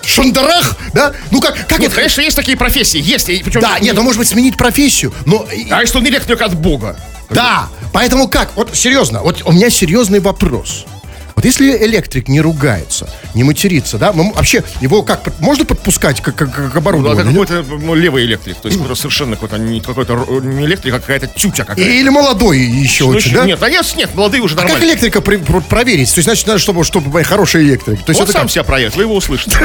[0.03, 1.13] шандарах, да?
[1.29, 1.95] Ну как, как Нет, это?
[1.97, 3.25] конечно, есть такие профессии, есть.
[3.43, 5.47] причем- Да, нет, ну может быть сменить профессию, но...
[5.69, 6.97] А что он электрик от Бога?
[7.29, 8.51] Да, поэтому как?
[8.55, 10.85] Вот серьезно, вот у меня серьезный вопрос.
[11.41, 16.35] Вот если электрик не ругается, не матерится, да, мы- вообще его как, можно подпускать как,
[16.35, 17.25] как, как Ну, это оборудование?
[17.33, 18.57] какой-то ну, левый электрик.
[18.57, 21.81] То есть совершенно какой-то не какой-то не электрик, а какая-то тютя какая-то.
[21.81, 23.45] Или молодой еще Ну, очень, да?
[23.45, 24.91] Нет, а нет, молодые уже А как нормально.
[24.91, 26.13] электрика при- про- проверить?
[26.13, 28.03] То есть, значит, надо, чтобы, чтобы хороший электрик.
[28.05, 28.51] То есть, Он это сам как?
[28.51, 29.57] себя проявит, вы его услышите.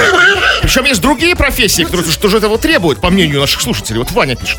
[0.62, 3.98] Причем есть другие профессии, которые тоже этого требуют, по мнению наших слушателей.
[3.98, 4.58] Вот Ваня пишет.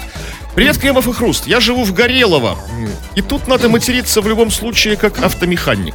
[0.57, 1.45] Привет, Кремов и Хруст.
[1.45, 2.57] Я живу в Горелово.
[3.13, 5.93] И тут надо материться в любом случае, как автомеханик.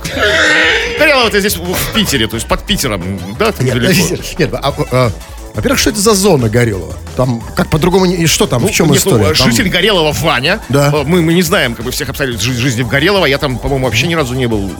[1.00, 3.18] Горелово это здесь в Питере, то есть под Питером.
[3.40, 4.22] Да, там Нет, недалеко.
[4.38, 5.10] нет, а, а,
[5.56, 6.94] во-первых, что это за зона Горелого?
[7.16, 9.34] Там, как по-другому, не- что там, в чем Нет, ну, история?
[9.34, 10.60] Там- житель Горелого Ваня.
[10.68, 10.92] Да.
[10.94, 13.26] Э, Мы, мы не знаем как бы, всех обстоятельств жи- жизни в Горелого.
[13.26, 14.70] Я там, по-моему, вообще ни разу не был.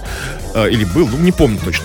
[0.55, 1.85] э, Или был, ну, не помню точно.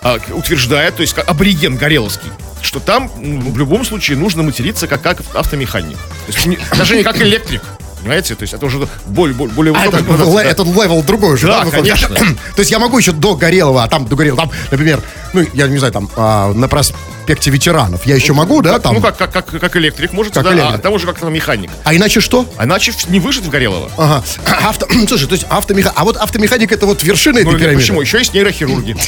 [0.00, 2.30] А, утверждает, то есть как абориген Гореловский,
[2.62, 5.96] что там в любом случае нужно материться как, как автомеханик.
[6.26, 7.62] То есть не- даже не как электрик.
[8.00, 8.34] Понимаете?
[8.34, 10.50] То есть это уже более, более, более А, это, градация, ле- да.
[10.50, 12.08] это level другой уже, Да, да, конечно.
[12.56, 15.00] То есть я могу еще до Горелого, а там до Горелого, там, например,
[15.32, 18.94] ну, я не знаю, там, а, на проспекте ветеранов, я еще могу, да, там?
[18.96, 20.74] Ну, как, как, как, как электрик, может, Как да, электрик.
[20.74, 21.70] а там уже как механик.
[21.84, 22.44] А иначе что?
[22.56, 23.88] А иначе не выжить в Горелого.
[23.96, 24.24] Ага.
[24.68, 24.88] Авто...
[25.06, 25.94] Слушай, то есть автомеханик...
[25.96, 27.80] А вот автомеханик это вот вершина этой Ну, пирамиды?
[27.82, 28.00] почему?
[28.00, 28.96] Еще есть нейрохирурги.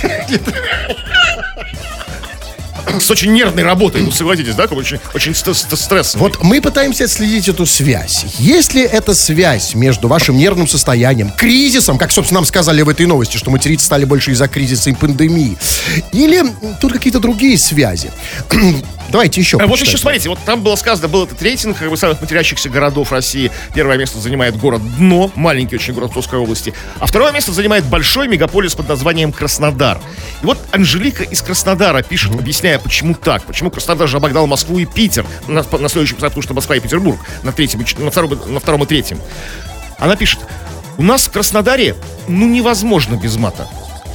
[3.01, 6.29] С очень нервной работой, ну согласитесь, да, как очень, очень ст- ст- стрессовой.
[6.29, 8.25] Вот мы пытаемся отследить эту связь.
[8.39, 13.07] Есть ли эта связь между вашим нервным состоянием, кризисом, как, собственно, нам сказали в этой
[13.07, 15.57] новости, что материться стали больше из-за кризиса и пандемии,
[16.13, 16.43] или
[16.81, 18.11] тут какие-то другие связи?
[19.15, 21.97] Давайте еще А вот еще смотрите, вот там было сказано, был этот рейтинг как бы,
[21.97, 23.53] самых матерящихся городов России.
[23.73, 26.75] Первое место занимает город Дно, маленький очень город Псковской области.
[26.99, 30.01] А второе место занимает большой мегаполис под названием Краснодар.
[30.43, 33.45] И вот Анжелика из Краснодара пишет, объясняя, почему так.
[33.45, 37.21] Почему Краснодар же обогнал Москву и Питер на, на следующем, потому что Москва и Петербург
[37.45, 39.21] на, третьем, на, втором, на втором и третьем.
[40.01, 40.41] Она пишет,
[40.99, 41.95] у нас в Краснодаре,
[42.27, 43.69] ну, невозможно без мата.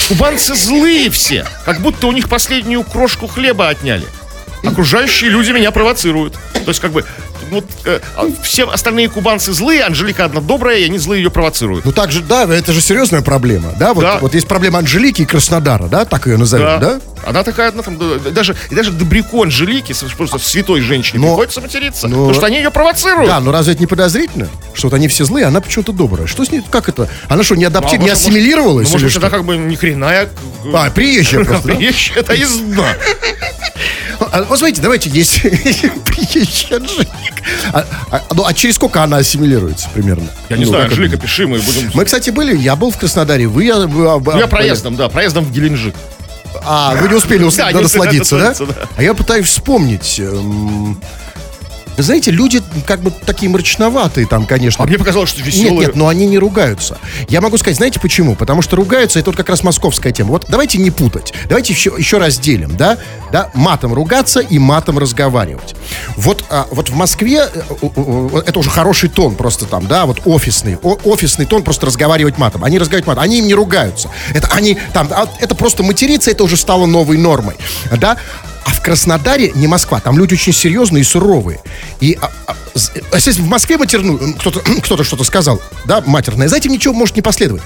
[0.10, 4.06] Кубанцы злые все, как будто у них последнюю крошку хлеба отняли.
[4.64, 6.34] Окружающие люди меня провоцируют.
[6.54, 7.06] То есть, как бы,
[7.52, 11.86] вот э, а все остальные кубанцы злые, Анжелика одна добрая, и они злые ее провоцируют.
[11.86, 13.94] Ну так же, да, это же серьезная проблема, да?
[13.94, 14.20] Вот, Да.
[14.20, 17.00] вот есть проблема Анжелики и Краснодара, да, так ее назовем, да?
[17.26, 21.62] Она такая одна там, да, даже, и даже добряку Анжелики, просто святой женщине, Но- приходится
[21.62, 23.28] материться, но- потому что они ее провоцируют.
[23.30, 24.48] Да, но разве это не подозрительно?
[24.74, 26.28] Что вот они все злые, она почему-то добрая.
[26.28, 27.10] Что с ней, как это?
[27.28, 29.20] Она что, не Ну, а адаптировалась, не может, ассимилировалась ну, или может, что?
[29.28, 30.30] это как бы не хреная.
[30.74, 31.76] А, приезжая просто, да?
[31.76, 32.86] Приезжая, это из дна.
[34.20, 35.42] А, Вот смотрите, давайте есть
[36.06, 37.08] приезжий Анжелик.
[37.74, 40.28] А, а, ну, а через сколько она ассимилируется примерно?
[40.50, 40.94] Я не Ну, знаю, это?
[40.94, 41.90] Анжелика, пиши, мы будем...
[41.94, 43.70] Мы, кстати, были, я был в Краснодаре, вы...
[43.70, 45.96] а, вы, а, я проездом, да, проездом в Геленджик.
[46.64, 48.50] А, вы не успели ус- Да, насладиться, да?
[48.50, 48.88] насладиться, да.
[48.98, 50.20] А я пытаюсь вспомнить.
[52.00, 54.86] Вы знаете, люди как бы такие мрачноватые там, конечно.
[54.86, 55.80] А мне показалось, что Нет, веселые.
[55.88, 56.98] нет, но они не ругаются.
[57.28, 58.38] Я могу сказать, знаете почему?
[58.38, 60.30] Потому что ругаются, это вот как раз московская тема.
[60.30, 61.34] Вот давайте не путать.
[61.50, 63.00] Давайте еще, еще разделим, да?
[63.34, 63.50] да?
[63.54, 65.76] Матом ругаться и матом разговаривать.
[66.16, 70.78] Вот, а, вот в Москве э, это уже хороший тон просто там, да, вот офисный.
[70.82, 72.64] О- офисный тон просто разговаривать матом.
[72.64, 74.10] Они разговаривают матом, они им не ругаются.
[74.34, 77.58] Это они там, а это просто материться, это уже стало новой нормой,
[77.98, 78.16] да?
[78.66, 81.60] А в Краснодаре не Москва, там люди очень серьезные и суровые.
[82.00, 82.18] И
[83.12, 87.16] а, если в Москве матерную, кто-то, кто-то что-то сказал, да, матерное, за этим ничего может
[87.16, 87.62] не последовать.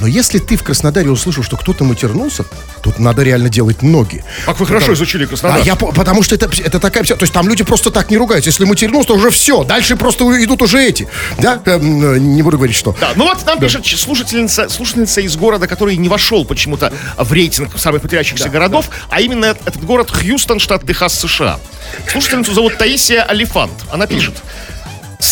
[0.00, 2.44] Но если ты в Краснодаре услышал, что кто-то матернулся,
[2.82, 4.24] тут надо реально делать ноги.
[4.46, 5.60] Как вы хорошо изучили А Краснодар.
[5.62, 7.04] я, по- потому что это, это такая...
[7.04, 8.48] То есть там люди просто так не ругаются.
[8.50, 9.64] Если матернулся, то уже все.
[9.64, 11.08] Дальше просто идут уже эти.
[11.38, 11.60] Да?
[11.66, 12.94] Эм, э, не буду говорить, что.
[13.00, 17.32] Да, ну вот нам пишет ч- слушательница, слушательница из города, который не вошел почему-то в
[17.32, 21.58] рейтинг самых потерящихся городов, а именно эт- этот город Хьюстон, штат Техас, США.
[22.10, 23.72] Слушательницу зовут Таисия Алифант.
[23.90, 24.34] Она пишет.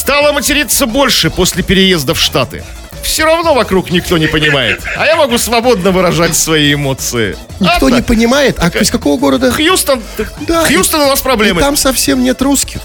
[0.06, 2.62] Стало материться больше после переезда в Штаты.
[3.02, 4.80] Все равно вокруг никто не понимает.
[4.96, 7.36] А я могу свободно выражать свои эмоции.
[7.58, 8.56] Никто А не понимает.
[8.60, 9.50] А из какого города?
[9.50, 10.00] Хьюстон,
[10.46, 11.60] Да, Хьюстон у нас И проблемы.
[11.60, 12.82] там совсем нет русских.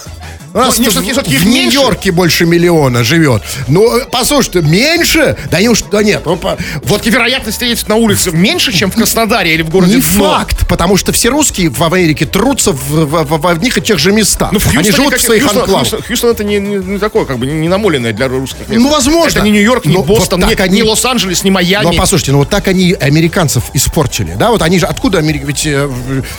[0.54, 1.78] У нас не, в, всё-таки- всё-таки их в меньше.
[1.78, 3.42] Нью-Йорке больше миллиона живет.
[3.68, 5.38] Ну, послушайте, меньше?
[5.50, 6.22] Да не уж, да нет.
[6.26, 10.02] ну, по- Вот вероятность встретить на улице меньше, чем в Краснодаре или в городе Не
[10.02, 10.30] Дно.
[10.30, 13.98] факт, потому что все русские в Америке трутся в, в- в- в одних и тех
[14.00, 14.52] же местах.
[14.52, 15.88] Ну, в Они Хьюстоне живут как- в своих Хьюстон, анклавах.
[15.88, 18.82] Хьюстон- Хьюстон это не, не- не такое, как бы, не, намоленное для русских мест.
[18.82, 19.38] Ну, возможно.
[19.40, 21.86] Это не Нью-Йорк, не Но вот Бостон, так не, они- не Лос-Анджелес, не Майами.
[21.86, 24.52] Но послушайте, ну вот так они американцев испортили, да?
[24.52, 25.46] Вот они же откуда Америка?
[25.46, 25.90] Ведь, э,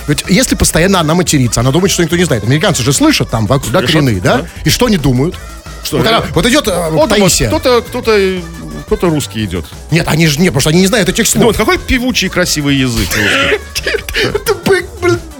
[0.06, 2.44] ведь если постоянно она матерится, она думает, что никто не знает.
[2.44, 3.58] Американцы же слышат там, да,
[4.02, 4.38] Коренные, да?
[4.38, 4.46] да.
[4.64, 5.36] И что они думают?
[5.84, 7.50] Что, вот, она- вот идет э, Вот Таисия.
[7.50, 8.40] вот кто-то, кто-то,
[8.86, 9.64] кто-то русский идет.
[9.90, 11.44] Нет, они же не, потому что они не знают этих Ну слов.
[11.44, 13.08] вот какой певучий красивый язык.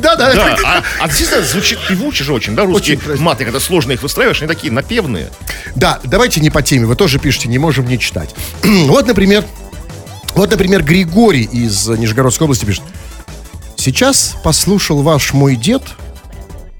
[0.01, 0.35] Да, да.
[0.35, 4.03] Да, а, а действительно звучит певучий же очень, да, русские Очень маты, когда сложно их
[4.03, 5.31] выстраиваешь, они такие напевные.
[5.77, 8.35] Да, давайте не по теме, вы тоже пишете, не можем не читать.
[8.62, 9.44] вот, например,
[10.35, 12.83] Вот, например, Григорий из Нижегородской области пишет.
[13.77, 15.83] Сейчас послушал ваш мой дед,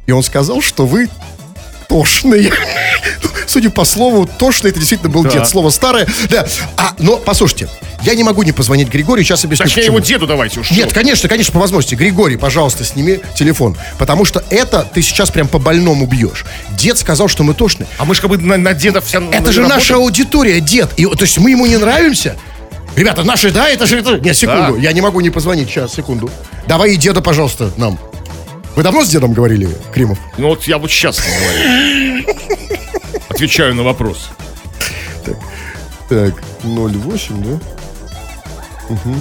[0.07, 1.09] и он сказал, что вы
[1.93, 2.51] тошные.
[3.47, 5.31] Судя по слову, тошный, это действительно был Да.
[5.31, 5.49] дед.
[5.49, 6.07] Слово старое.
[6.31, 6.47] Да.
[6.79, 7.69] А, но, послушайте,
[8.03, 9.97] я не могу не позвонить Григорию, сейчас объясню, Точнее, почему.
[9.99, 10.71] его деду давайте уж.
[10.71, 11.95] Нет, конечно, конечно, по возможности.
[11.95, 13.77] Григорий, пожалуйста, сними телефон.
[13.99, 16.47] Потому что это ты сейчас прям по больному бьешь.
[16.71, 17.87] Дед сказал, что мы тошны.
[17.99, 19.21] А мы же как бы на, на деда вся...
[19.31, 20.91] Это же наша аудитория, дед.
[20.97, 22.37] И, то есть мы ему не нравимся?
[22.97, 23.99] Ребята, наши, да, это же...
[23.99, 24.19] Это...
[24.19, 24.79] Нет, секунду, Да.
[24.81, 25.69] я не могу не позвонить.
[25.69, 26.31] Сейчас, секунду.
[26.67, 27.99] Давай и деда, пожалуйста, нам.
[28.75, 30.19] Вы давно с дедом говорили, Кримов?
[30.39, 32.27] Ну вот я вот сейчас говорю.
[33.29, 34.31] Отвечаю на вопрос.
[36.09, 37.61] Так, 08, да?
[38.89, 39.17] Угу.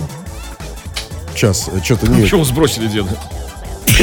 [1.34, 2.24] Сейчас, что-то нет.
[2.24, 3.10] Почему вы сбросили деда?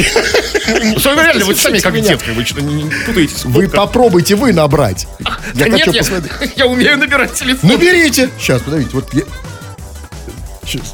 [0.71, 3.43] Ну, что, реально, вы сами как как вы что-то не путаетесь.
[3.43, 5.07] Вы попробуйте вы набрать.
[5.55, 6.53] Я хочу я, посмотреть.
[6.55, 7.71] я умею набирать телефон.
[7.71, 8.29] Наберите.
[8.37, 9.23] Сейчас, подождите, вот я...
[10.63, 10.93] Сейчас.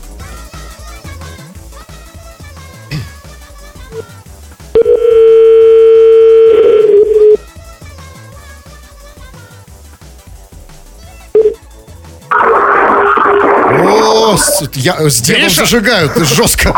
[14.76, 15.62] Я, с дедом Гриша?
[15.62, 16.74] зажигают жестко.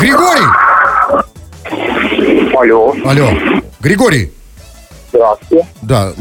[0.00, 0.46] Григорий!
[2.56, 3.30] Алло, Алло,
[3.80, 4.32] Григорий.
[5.10, 5.66] здравствуйте.
[5.82, 6.12] Да,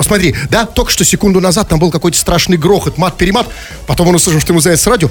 [0.00, 3.46] смотри, да, только что секунду назад там был какой-то страшный грохот, мат-перемат.
[3.86, 5.08] Потом он услышал, что ему с радио.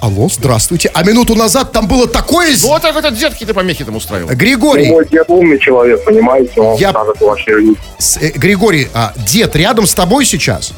[0.00, 0.90] Алло, здравствуйте.
[0.92, 2.54] А минуту назад там было такое...
[2.62, 4.28] Ну вот так этот дед какие-то помехи там устраивал.
[4.34, 7.74] Григорий, Мой дед умный человек, понимаете, он Я- вообще...
[7.98, 10.72] с- э, Григорий, а, дед рядом с тобой сейчас?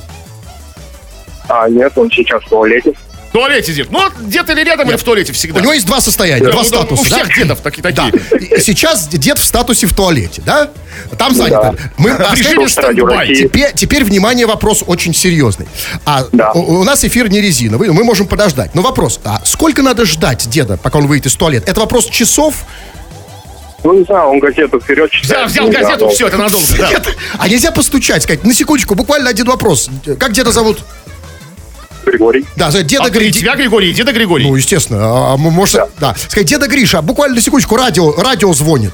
[1.49, 2.93] А, нет, он сейчас в туалете.
[3.29, 3.91] В туалете дед.
[3.91, 5.59] Ну, вот дед или рядом, или в туалете всегда.
[5.59, 7.03] У него есть два состояния, Да, два ну, да, статуса.
[7.03, 7.35] у всех да?
[7.35, 7.91] дедов таки- Да.
[7.91, 8.57] такие.
[8.59, 10.71] И Сейчас дед в статусе в туалете, да?
[11.19, 11.75] Там занято.
[11.99, 13.35] Мы, а, В режиме стендбай.
[13.35, 15.67] Теперь, теперь, внимание, вопрос очень серьезный.
[16.05, 16.53] А Да.
[16.53, 18.75] у, у нас эфир не резиновый, мы можем подождать.
[18.75, 21.71] Но вопрос, а сколько надо ждать деда, пока он выйдет из туалета?
[21.71, 22.55] Это вопрос часов?
[23.85, 25.51] Ну, не знаю, он газету вперед Взял, читает.
[25.51, 26.67] взял ну, газету, да, все, это надолго.
[26.79, 26.91] да.
[26.91, 27.17] Нет.
[27.39, 29.91] А нельзя постучать, сказать, на секундочку, буквально один вопрос.
[30.19, 30.79] Как деда зовут?
[32.07, 32.47] Григорий.
[32.57, 34.47] Да, деда А, Гри- тебя, Григорий, деда Григорий.
[34.49, 34.99] Ну, естественно.
[35.03, 36.14] А, а, может, да.
[36.16, 38.92] Сказать, деда Гриша, буквально секундочку, радио, радио звонит.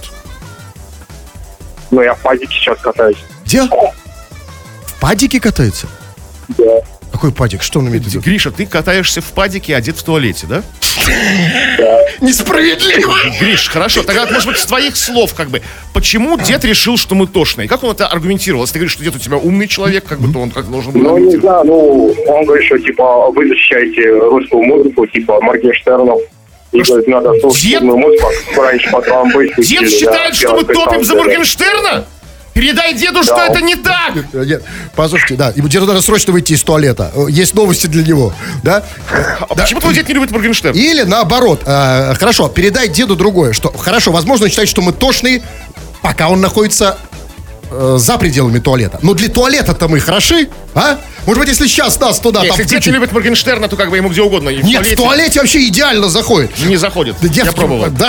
[1.91, 3.19] Ну, я в падике сейчас катаюсь.
[3.45, 3.63] Где?
[3.65, 5.87] В падике катается?
[6.49, 6.65] Да.
[7.13, 7.63] Какой падик?
[7.63, 8.21] Что он имеет в виду?
[8.21, 10.63] Гриша, ты катаешься в падике, а дед в туалете, да?
[12.21, 13.15] Несправедливо!
[13.41, 15.61] Гриш, хорошо, тогда, может быть, с твоих слов, как бы,
[15.93, 17.69] почему дед решил, что мы тошные?
[17.69, 18.63] Как он это аргументировал?
[18.65, 20.93] Если ты говоришь, что дед у тебя умный человек, как бы, то он как должен
[20.93, 26.21] был Ну, не знаю, ну, он говорит, что, типа, вы защищаете русскую музыку, типа, Моргенштернов.
[26.73, 31.15] И, говорит, надо слушать дед- музыку, раньше по трамвай Дед считает, что мы топим за
[31.17, 32.07] Моргенштерна?
[32.55, 33.47] Передай деду, что Да.
[33.49, 34.15] это не так!
[34.35, 34.63] Нет,
[34.95, 37.11] послушайте, да, ему деду надо срочно выйти из туалета.
[37.15, 38.85] Э, Есть новости для него, да?
[39.41, 40.77] А почему твой дед не любит Моргенштерна?
[40.79, 45.43] Или наоборот, э, хорошо, передай деду другое, что хорошо, возможно, он считает, что мы тошные,
[46.03, 46.99] пока он находится
[47.71, 48.99] э, за пределами туалета.
[49.03, 50.99] Но для туалета-то мы хороши, а?
[51.25, 53.89] Может быть, если сейчас нас туда там Если дед не включить- любит Моргенштерна, то как
[53.89, 54.51] бы ему где угодно.
[54.51, 56.51] и Нет, в туалете вообще идеально заходит.
[56.67, 57.17] Не заходит.
[57.23, 57.87] Да Я пробовал.
[57.91, 58.09] Да.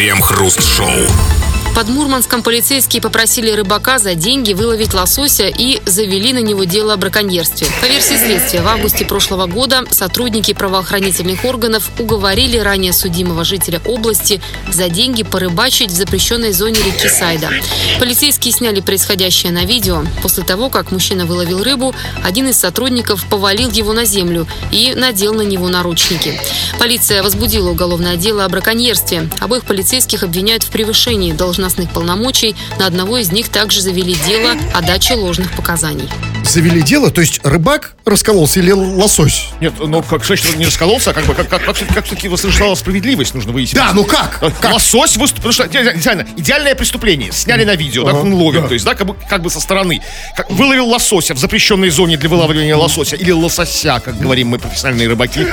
[0.00, 1.39] Крем-хруст-шоу.
[1.74, 6.96] Под Мурманском полицейские попросили рыбака за деньги выловить лосося и завели на него дело о
[6.96, 7.68] браконьерстве.
[7.80, 14.42] По версии следствия, в августе прошлого года сотрудники правоохранительных органов уговорили ранее судимого жителя области
[14.70, 17.50] за деньги порыбачить в запрещенной зоне реки Сайда.
[17.98, 20.02] Полицейские сняли происходящее на видео.
[20.22, 25.34] После того, как мужчина выловил рыбу, один из сотрудников повалил его на землю и надел
[25.34, 26.38] на него наручники.
[26.78, 29.30] Полиция возбудила уголовное дело о браконьерстве.
[29.38, 31.59] Обоих полицейских обвиняют в превышении должностных
[31.92, 32.56] полномочий.
[32.78, 36.08] На одного из них также завели дело о даче ложных показаний.
[36.50, 39.50] Завели дело, то есть рыбак раскололся или лосось?
[39.60, 42.74] Нет, ну как женщина не раскололся, а как бы как, как, как, как все-таки восторжествовала
[42.74, 43.76] справедливость, нужно выяснить.
[43.76, 44.38] Да, ну как?
[44.42, 44.72] Э, Как?
[44.72, 47.30] Лосось выступил, потому что идеально, идеальное преступление.
[47.30, 50.02] Сняли на видео, так он ловит, то есть, да, как бы, как бы со стороны.
[50.36, 55.06] Как, выловил лосося в запрещенной зоне для вылавливания лосося, или лосося, как говорим мы, профессиональные
[55.08, 55.46] рыбаки.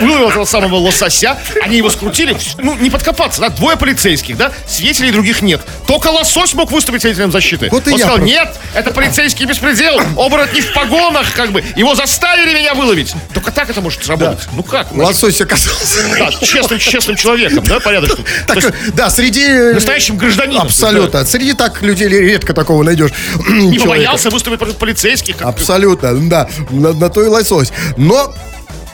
[0.00, 5.10] Выловил этого самого лосося, они его скрутили, ну, не подкопаться, да, двое полицейских, да, свидетелей
[5.10, 5.60] других нет.
[5.86, 7.68] Только лосось мог выступить свидетелем защиты.
[7.70, 10.00] Вот и он я сказал, про- нет, это полицейский беспредел,
[10.38, 13.12] оборотни в погонах, как бы, его заставили меня выловить.
[13.34, 14.48] Только так это может сработать.
[14.52, 14.92] Ну как?
[14.92, 15.98] Лосось оказался.
[16.18, 18.24] да, честным, честным человеком, да, порядочным.
[18.46, 19.48] Так, есть да, среди...
[19.74, 20.62] настоящим гражданином.
[20.62, 21.24] Абсолютно.
[21.24, 23.10] Среди так людей редко такого найдешь.
[23.36, 23.80] Не человека.
[23.80, 25.36] побоялся выступить против полицейских.
[25.36, 26.48] как- Абсолютно, да.
[26.70, 27.72] На, на то и лосось.
[27.96, 28.34] Но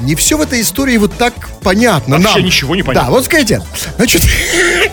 [0.00, 2.18] не все в этой истории вот так понятно.
[2.18, 2.44] Вообще нам.
[2.44, 3.08] ничего не понятно.
[3.08, 3.62] Да, вот скажите.
[3.96, 4.22] Значит,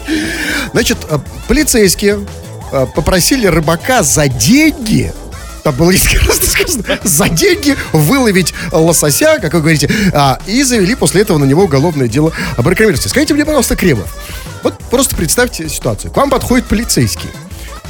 [0.73, 2.25] значит, э, полицейские
[2.71, 5.13] э, попросили рыбака за деньги
[5.63, 10.95] там было несколько раз сказано, за деньги выловить лосося, как вы говорите, а, и завели
[10.95, 13.07] после этого на него уголовное дело об рекламировании.
[13.07, 14.07] Скажите мне, пожалуйста, Кремов,
[14.63, 16.11] вот просто представьте ситуацию.
[16.11, 17.29] К вам подходит полицейский.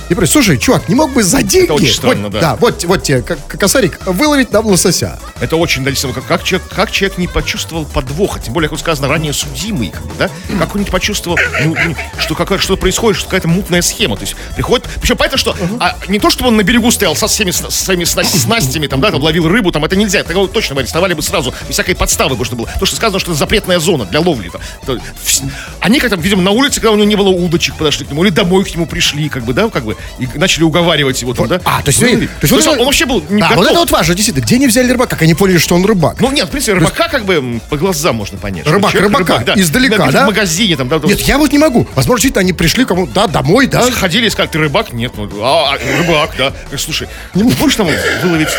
[0.10, 1.72] И говорит, слушай, чувак, не мог бы за деньги...
[1.72, 2.42] очень странно, вот, да.
[2.42, 5.18] Да, вот, вот тебе, как, как косарик, выловить нам лосося.
[5.42, 9.08] Это очень действительно, как, как, человек, как человек не почувствовал подвоха, тем более, как сказано,
[9.08, 10.30] ранее судимый, как бы, да?
[10.60, 14.16] Как он не почувствовал, ну, ну, что какая, что происходит, что какая-то мутная схема.
[14.18, 17.28] То есть приходит, причем понятно, что а, не то, чтобы он на берегу стоял со
[17.28, 20.76] всеми со своими сна- снастями, там, да, там, ловил рыбу, там, это нельзя, тогда точно
[20.76, 22.70] бы арестовали бы сразу, без всякой подставы, что было.
[22.80, 24.50] То, что сказано, что это запретная зона для ловли.
[24.50, 24.62] Там.
[24.86, 24.94] То-
[25.26, 25.44] вс-
[25.80, 28.30] они как-то, видимо, на улице, когда у него не было удочек, подошли к нему, или
[28.32, 31.60] домой к нему пришли, как бы, да, как бы, и начали уговаривать его там, да?
[31.66, 32.30] А, то есть, Выловить.
[32.42, 33.58] вы- то есть, он, он вообще был не А, готов.
[33.58, 34.44] вот это вот важно, действительно.
[34.46, 35.12] Где они взяли рыбака?
[35.12, 36.20] Как они поняли, что он рыбак?
[36.20, 38.68] Ну нет, в принципе, рыбака как бы по глазам можно понять.
[38.68, 40.26] Рыбак, человек рыбака, издалека, В да?
[40.26, 41.88] магазине там, да, да, Нет, я вот не могу.
[41.96, 43.82] Возможно, действительно, они пришли кому да, домой, да?
[43.92, 44.94] Ходили и сказали, ты рыбак?
[44.94, 46.54] Нет, ну, а, а, рыбак, да.
[46.78, 47.88] Слушай, не будешь там
[48.24, 48.50] выловить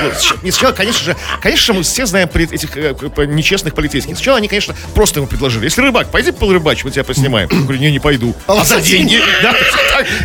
[0.43, 2.95] Не сначала, конечно же, конечно, мы все знаем этих э,
[3.27, 4.15] нечестных полицейских.
[4.17, 5.65] Сначала они, конечно, просто ему предложили.
[5.65, 7.49] Если рыбак, пойди порыбачь, мы тебя поснимаем.
[7.51, 8.35] Я говорю, не, не пойду.
[8.47, 9.21] А за деньги?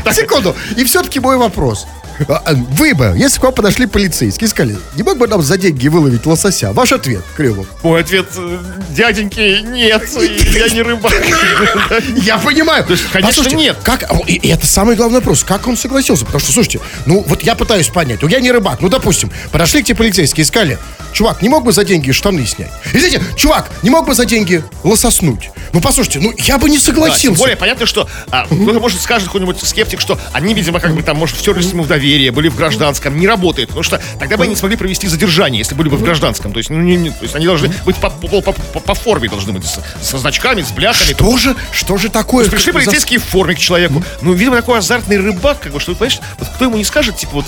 [0.04, 0.14] Да.
[0.14, 0.56] Секунду.
[0.76, 1.88] И все-таки мой вопрос.
[2.28, 5.58] А, а, Вы бы, если к вам подошли полицейские сказали, не мог бы нам за
[5.58, 6.72] деньги выловить лосося?
[6.74, 7.68] Ваш ответ, Кремов.
[7.84, 8.58] Мой ответ, э,
[8.90, 10.08] дяденьки, нет,
[10.54, 11.14] я не рыбак.
[12.16, 12.86] Я понимаю.
[13.12, 13.78] Конечно, нет.
[13.84, 15.44] Как, о, и, это самый главный вопрос.
[15.44, 16.26] Как он согласился?
[16.26, 18.22] Потому что, слушайте, ну вот я пытаюсь понять.
[18.22, 18.82] Ну я не рыбак.
[18.82, 20.78] Ну, допустим, подошли к тебе полицейские и сказали,
[21.14, 22.72] чувак, не мог бы за деньги штаны снять?
[22.94, 25.50] И знаете, чувак, не мог бы за деньги лососнуть?
[25.78, 27.22] Ну, послушайте, ну я бы не Да, согласился.
[27.22, 31.04] тем более понятно, что а, кто-то может скажет какой-нибудь скептик, что они, видимо, как бы
[31.04, 34.44] там, может, втерлись ему в доверие, были в гражданском, не работает, потому что тогда бы
[34.46, 36.52] они не смогли провести задержание, если были бы в гражданском.
[36.52, 38.94] То есть, ну, не- не- то есть они должны быть по, по- по- по- по
[38.96, 41.14] форме должны быть со, со значками, с бляхами.
[41.14, 42.50] Что же, что же такое?
[42.50, 44.04] Пришли За- полицейские в форме к человеку.
[44.24, 47.34] Ну, видимо, такой азартный рыбак, как бы, что, понимаешь, вот кто ему не скажет, типа,
[47.34, 47.46] вот,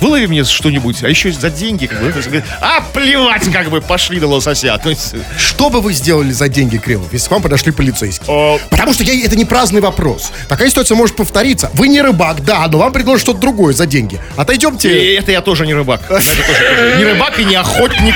[0.00, 2.28] вылови мне что-нибудь, а еще за деньги, как бы, есть,
[2.60, 4.78] а, плевать, как бы, пошли на лосося.
[4.82, 8.28] То есть, Что бы вы сделали за деньги, Кремов, если к вам подошли полицейские?
[8.28, 8.58] О.
[8.70, 10.30] Потому что я, это не праздный вопрос.
[10.48, 11.70] Такая ситуация может повториться.
[11.74, 14.20] Вы не рыбак, да, но вам предложат что-то другое за деньги.
[14.36, 15.12] Отойдемте.
[15.12, 16.02] и это я тоже не рыбак.
[16.10, 18.14] Не рыбак и не охотник.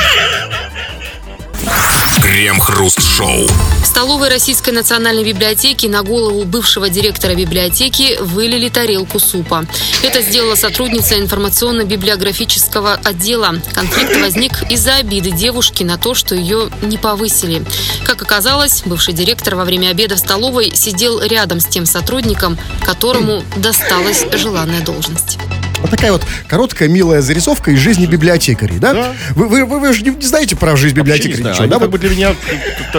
[2.33, 3.47] Крем-хруст-шоу.
[3.83, 9.67] В столовой Российской национальной библиотеки на голову бывшего директора библиотеки вылили тарелку супа.
[10.03, 13.57] Это сделала сотрудница информационно-библиографического отдела.
[13.75, 17.63] Конфликт возник из-за обиды девушки на то, что ее не повысили.
[18.07, 23.45] Как оказалось, бывший директор во время обеда в столовой сидел рядом с тем сотрудником, которому
[23.57, 25.37] досталась желанная должность.
[25.83, 28.95] Вот такая вот короткая, милая зарисовка из жизни библиотекарей, да?
[28.95, 29.13] Да.
[29.35, 31.79] Вы, вы, вы, вы же не знаете про жизнь библиотекарей не знаю, ничего, они да?
[31.79, 32.35] как Вот- бы для меня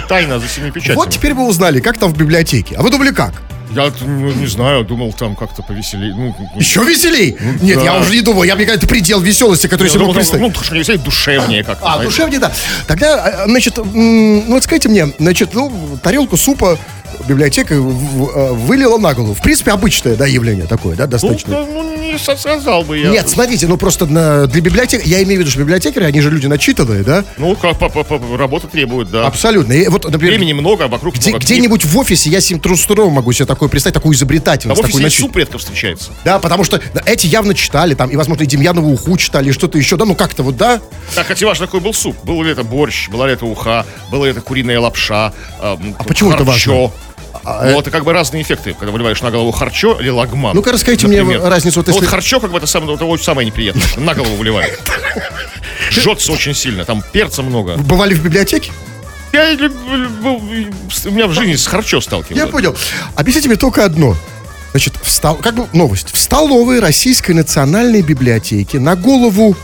[0.07, 0.95] тайна за семи печатями.
[0.95, 2.75] Вот теперь вы узнали, как там в библиотеке.
[2.77, 3.33] А вы думали как?
[3.75, 6.13] Я ну, не знаю, думал там как-то повеселее.
[6.13, 7.35] Ну, ну, Еще веселей?
[7.61, 7.83] Нет, да.
[7.83, 8.43] я уже не думал.
[8.43, 10.43] Я мне кажется, предел веселости, который я себе там, представить.
[10.43, 11.85] ну, что веселее, душевнее как-то.
[11.85, 12.11] А, знаете.
[12.11, 12.51] душевнее, да.
[12.85, 16.77] Тогда, а, значит, ну вот скажите мне, значит, ну, тарелку супа
[17.27, 19.33] библиотека в- в- э, вылила на голову.
[19.33, 21.51] В принципе, обычное, да, явление такое, да, Ну, достаточно.
[21.53, 23.09] да, ну, не сказал бы я.
[23.09, 26.29] Нет, смотрите, ну просто на- для библиотек, я имею в виду, что библиотекари, они же
[26.29, 27.25] люди начитанные, да?
[27.37, 29.25] Ну, как по- по- по- работа требует, да.
[29.27, 29.73] Абсолютно.
[29.73, 33.09] И вот, например, Времени много, а вокруг где- много где-нибудь в офисе я себе трудно
[33.09, 36.11] могу себе такое представить, такую А изобретательность, в такую офисе начит- суп редко встречается.
[36.23, 39.51] Да, потому что да, эти явно читали, там, и, возможно, и Демьянову уху читали, и
[39.51, 40.81] что-то еще, да, ну как-то вот, да?
[41.15, 42.15] Так, кстати, важно, какой был суп.
[42.23, 46.03] Был ли это борщ, была ли это уха, была ли это куриная лапша, эм, А
[46.03, 46.71] почему это харчо.
[46.83, 46.91] важно?
[47.45, 50.55] А, ну, это как бы разные эффекты, когда выливаешь на голову харчо или лагман.
[50.55, 53.25] Ну-ка, расскажите мне разницу, вот Ну, если- Вот харчо, как бы, это самое, это очень
[53.25, 54.79] самое неприятное, на голову выливает.
[55.91, 57.75] Жжется очень сильно, там перца много.
[57.77, 58.71] Бывали в библиотеке?
[59.33, 62.45] Я у меня в жизни с харчо сталкивался.
[62.45, 62.75] Я понял.
[63.15, 64.15] Объясните мне только одно.
[64.71, 65.35] Значит, в стол...
[65.35, 66.11] как бы новость.
[66.13, 69.55] В столовой Российской национальной библиотеки на голову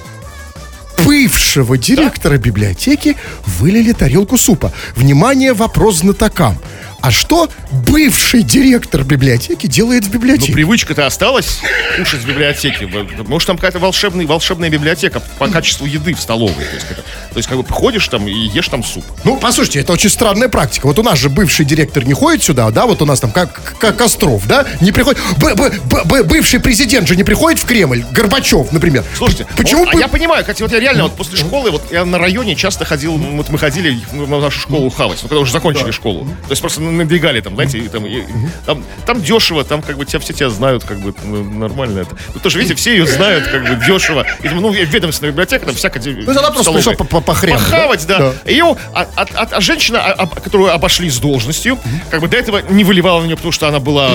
[1.06, 3.16] бывшего директора библиотеки
[3.46, 4.72] вылили тарелку супа.
[4.96, 6.58] Внимание, вопрос знатокам.
[7.02, 10.52] А что бывший директор библиотеки делает в Ну, библиотеке?
[10.52, 11.60] привычка-то осталась
[11.98, 12.90] кушать в библиотеке.
[13.26, 16.54] Может, там какая-то волшебная, волшебная библиотека по качеству еды в столовой.
[16.66, 19.06] То есть, это- то есть, как бы, ходишь там и ешь там суп.
[19.24, 20.88] Ну, послушайте, это очень странная практика.
[20.88, 23.78] Вот у нас же бывший директор не ходит сюда, да, вот у нас там как,
[23.80, 25.22] как Костров, да, не приходит.
[25.38, 29.06] Б- б- б- б- бывший президент же не приходит в Кремль, Горбачев, например.
[29.18, 31.84] Слушайте, почему вот, а бы- я понимаю, кстати, вот я реально вот после школы, вот
[31.92, 35.40] я на районе часто ходил, ну, вот мы ходили в нашу школу хавать, ну, когда
[35.42, 36.26] уже закончили школу.
[36.46, 38.24] То есть просто набегали там, знаете, там, и-
[38.66, 42.16] там, там дешево, там как бы тебя все тебя знают, как бы ну, нормально это.
[42.34, 44.26] Ну, тоже, видите, все ее знают, как бы дешево.
[44.44, 46.02] И, ну, ведомственная библиотека, там всякая...
[46.04, 47.54] Ну, она просто пришла по- по- да?
[47.54, 48.18] Похавать, да.
[48.20, 48.34] Да.
[48.52, 51.78] Ее, а, а- а- а женщина, а- которую обошли с должностью,
[52.10, 54.10] как бы до этого не выливала на нее, потому что она была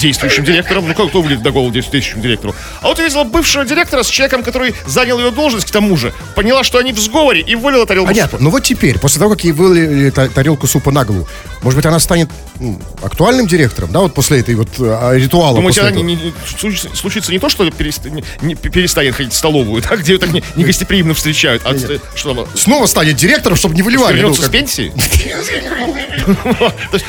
[0.00, 0.86] действующим директором.
[0.88, 2.54] Ну, как кто вылет до голову действующему директору?
[2.82, 6.64] А вот увидела бывшего директора с человеком, который занял ее должность, к тому же, поняла,
[6.64, 8.38] что они в сговоре, и вылила тарелку Понятно.
[8.40, 11.26] Ну вот теперь, после того, как ей вылили та- тарелку супа на голову,
[11.62, 12.28] может быть, она станет
[12.60, 15.56] м, актуальным директором, да, вот после этой вот а, ритуала.
[15.56, 16.26] Думаете, она не- этого?
[16.26, 20.12] не- случится, случится не то, что перест- не- не- перестанет ходить в столовую, да, где
[20.14, 23.82] ее так не, не гостеприимно встречают, а э, что она Снова станет директором, чтобы не
[23.82, 24.12] выливали.
[24.12, 24.92] ну, вернется как- с пенсии?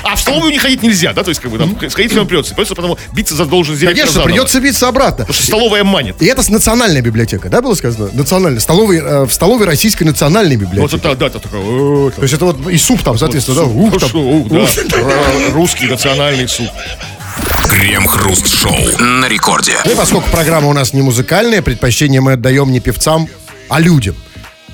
[0.04, 1.24] А в столовую не ходить нельзя, да?
[1.24, 2.54] То есть, как бы там сходить все придется.
[2.54, 5.26] Придется потом биться за должность директора Конечно, придется биться обратно.
[5.26, 6.22] Потому что столовая манит.
[6.22, 8.10] И это национальная библиотека, да, было сказано?
[8.14, 8.60] Национальная.
[8.60, 10.98] Столовой, э, в столовой российской национальной Вот библиотеке.
[10.98, 13.64] это, да, это такое, о, То есть это вот и суп там, соответственно, да?
[13.66, 14.10] Ух, ну там.
[14.48, 14.66] Да.
[15.54, 16.70] Русский национальный суп.
[17.70, 19.74] Крем-хруст-шоу на рекорде.
[19.86, 23.28] Ну и поскольку программа у нас не музыкальная, предпочтение мы отдаем не певцам,
[23.70, 24.16] а людям.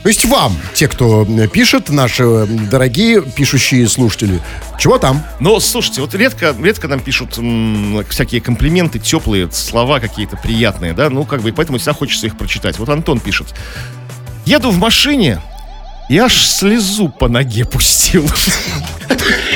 [0.05, 4.39] То есть вам, те, кто м, пишет, наши м, дорогие пишущие слушатели.
[4.77, 5.23] Чего там?
[5.39, 11.09] Но, слушайте, вот редко, редко нам пишут м, всякие комплименты, теплые слова какие-то приятные, да,
[11.09, 12.77] ну, как бы, и поэтому всегда хочется их прочитать.
[12.77, 13.47] Вот Антон пишет.
[14.45, 15.41] Еду в машине,
[16.07, 18.29] и аж слезу по ноге пустил.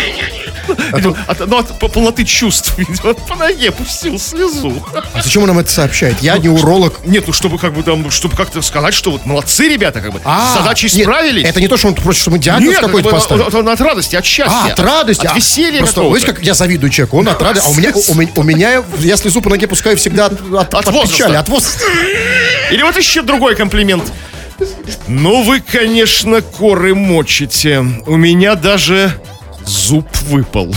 [1.01, 2.74] Ну, от, ну, от по- полноты чувств.
[2.78, 4.84] видимо, По ноге пустил слезу.
[5.13, 6.20] А зачем он нам это сообщает?
[6.22, 6.99] Я не уролог.
[7.05, 10.22] Нет, ну чтобы как бы там, чтобы как-то сказать, что вот молодцы ребята, как бы,
[10.26, 11.45] А, с задачей нет, справились.
[11.45, 13.47] Это не то, что он просит, чтобы мы диагноз Нет, какой-то поставили.
[13.47, 14.55] это- это от радости, от счастья.
[14.70, 15.26] А, от радости.
[15.26, 17.17] От а, веселья Просто, видите, как я завидую человеку.
[17.20, 17.67] Он от радости.
[17.67, 20.88] А у меня, у, у меня, я слезу по ноге пускаю всегда от, от, От
[20.88, 21.84] от печали, от возраста.
[22.72, 24.11] Или вот еще другой комплимент.
[25.07, 27.80] Ну вы, конечно, коры мочите.
[28.05, 29.13] У меня даже
[29.66, 30.74] зуб выпал.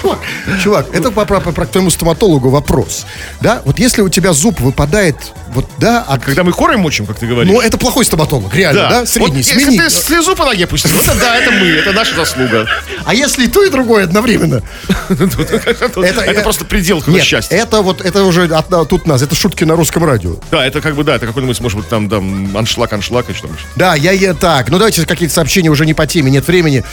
[0.00, 0.18] Чувак,
[0.62, 3.06] чувак, это по, по- по- к твоему стоматологу вопрос.
[3.40, 5.16] Да, вот если у тебя зуб выпадает,
[5.48, 7.52] вот, да, а Когда мы коры мочим, как ты говоришь.
[7.52, 9.06] Ну, это плохой стоматолог, реально, да?
[9.06, 9.76] Средний, Вот смени.
[9.76, 12.66] Если ты слезу по ноге пустил, это да, это мы, это наша заслуга.
[13.04, 14.62] А если и то, и другое одновременно?
[15.08, 17.56] Это просто предел счастья.
[17.56, 20.36] это вот, это уже от- тут нас, это шутки на русском радио.
[20.50, 23.60] Да, это как бы, да, это какой-нибудь, может быть, там, там, аншлаг, аншлаг и что-нибудь.
[23.76, 24.68] Да, я, я так.
[24.70, 26.84] Ну, давайте какие-то сообщения уже не по теме, нет времени.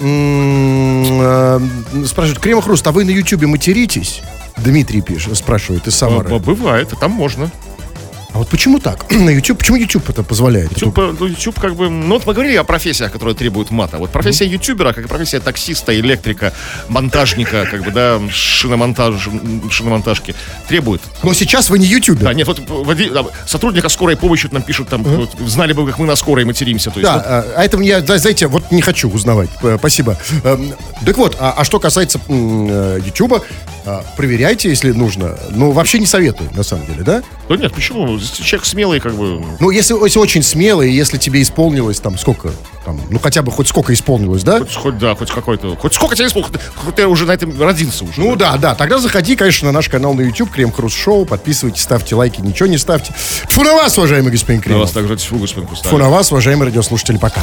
[0.00, 1.66] М,
[2.36, 4.22] Спрашивают, Крем Хруст, а вы на Ютубе материтесь?
[4.58, 6.38] Дмитрий пишет, спрашивает из Самары.
[6.38, 7.50] Бывает, там можно.
[8.36, 9.10] А вот почему так?
[9.10, 10.70] На YouTube, почему YouTube это позволяет?
[10.72, 11.88] YouTube, э, ну, YouTube как бы...
[11.88, 13.96] Ну, вот мы говорили о профессиях, которые требуют мата.
[13.96, 16.52] Вот профессия ютубера, как и профессия таксиста, электрика,
[16.88, 19.30] монтажника, как бы, да, шиномонтаж,
[19.70, 20.34] шиномонтажки,
[20.68, 21.00] требует.
[21.22, 22.24] Но сейчас вы не ютубер.
[22.24, 22.60] Да, нет, вот
[23.46, 26.90] сотрудника скорой помощи нам пишут, там, вот, знали бы, как мы на скорой материмся.
[26.90, 29.48] То есть, Да, вот, а, а это мне, да, знаете, вот не хочу узнавать.
[29.62, 30.18] Э, Спасибо.
[30.44, 30.74] Эм,
[31.06, 33.42] Так вот, а, а что касается э, Ютуба,
[33.86, 35.38] а, проверяйте, если нужно.
[35.52, 37.22] Ну, вообще не советую, на самом деле, да?
[37.48, 38.18] Да нет, почему?
[38.18, 39.42] Человек смелый, как бы...
[39.60, 42.50] Ну, если, если очень смелый, если тебе исполнилось там сколько,
[42.84, 44.58] там, ну, хотя бы хоть сколько исполнилось, да?
[44.58, 45.76] Хоть, хоть, да, хоть какой-то...
[45.76, 46.60] Хоть сколько тебе исполнилось?
[46.74, 48.20] Хоть, ты уже на этом родился уже.
[48.20, 51.82] Ну да, да, тогда заходи, конечно, на наш канал на YouTube, Крем Хруст Шоу, подписывайтесь,
[51.82, 53.14] ставьте лайки, ничего не ставьте.
[53.48, 54.82] Фу на вас, уважаемый господин На Кремов.
[54.82, 55.90] вас также тьфу, господин Кустарев.
[55.90, 57.42] Фу на вас, уважаемые радиослушатели, пока.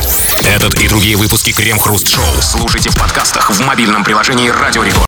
[0.55, 5.01] Этот и другие выпуски Крем-хруст-шоу слушайте в подкастах в мобильном приложении Радио Рекорд.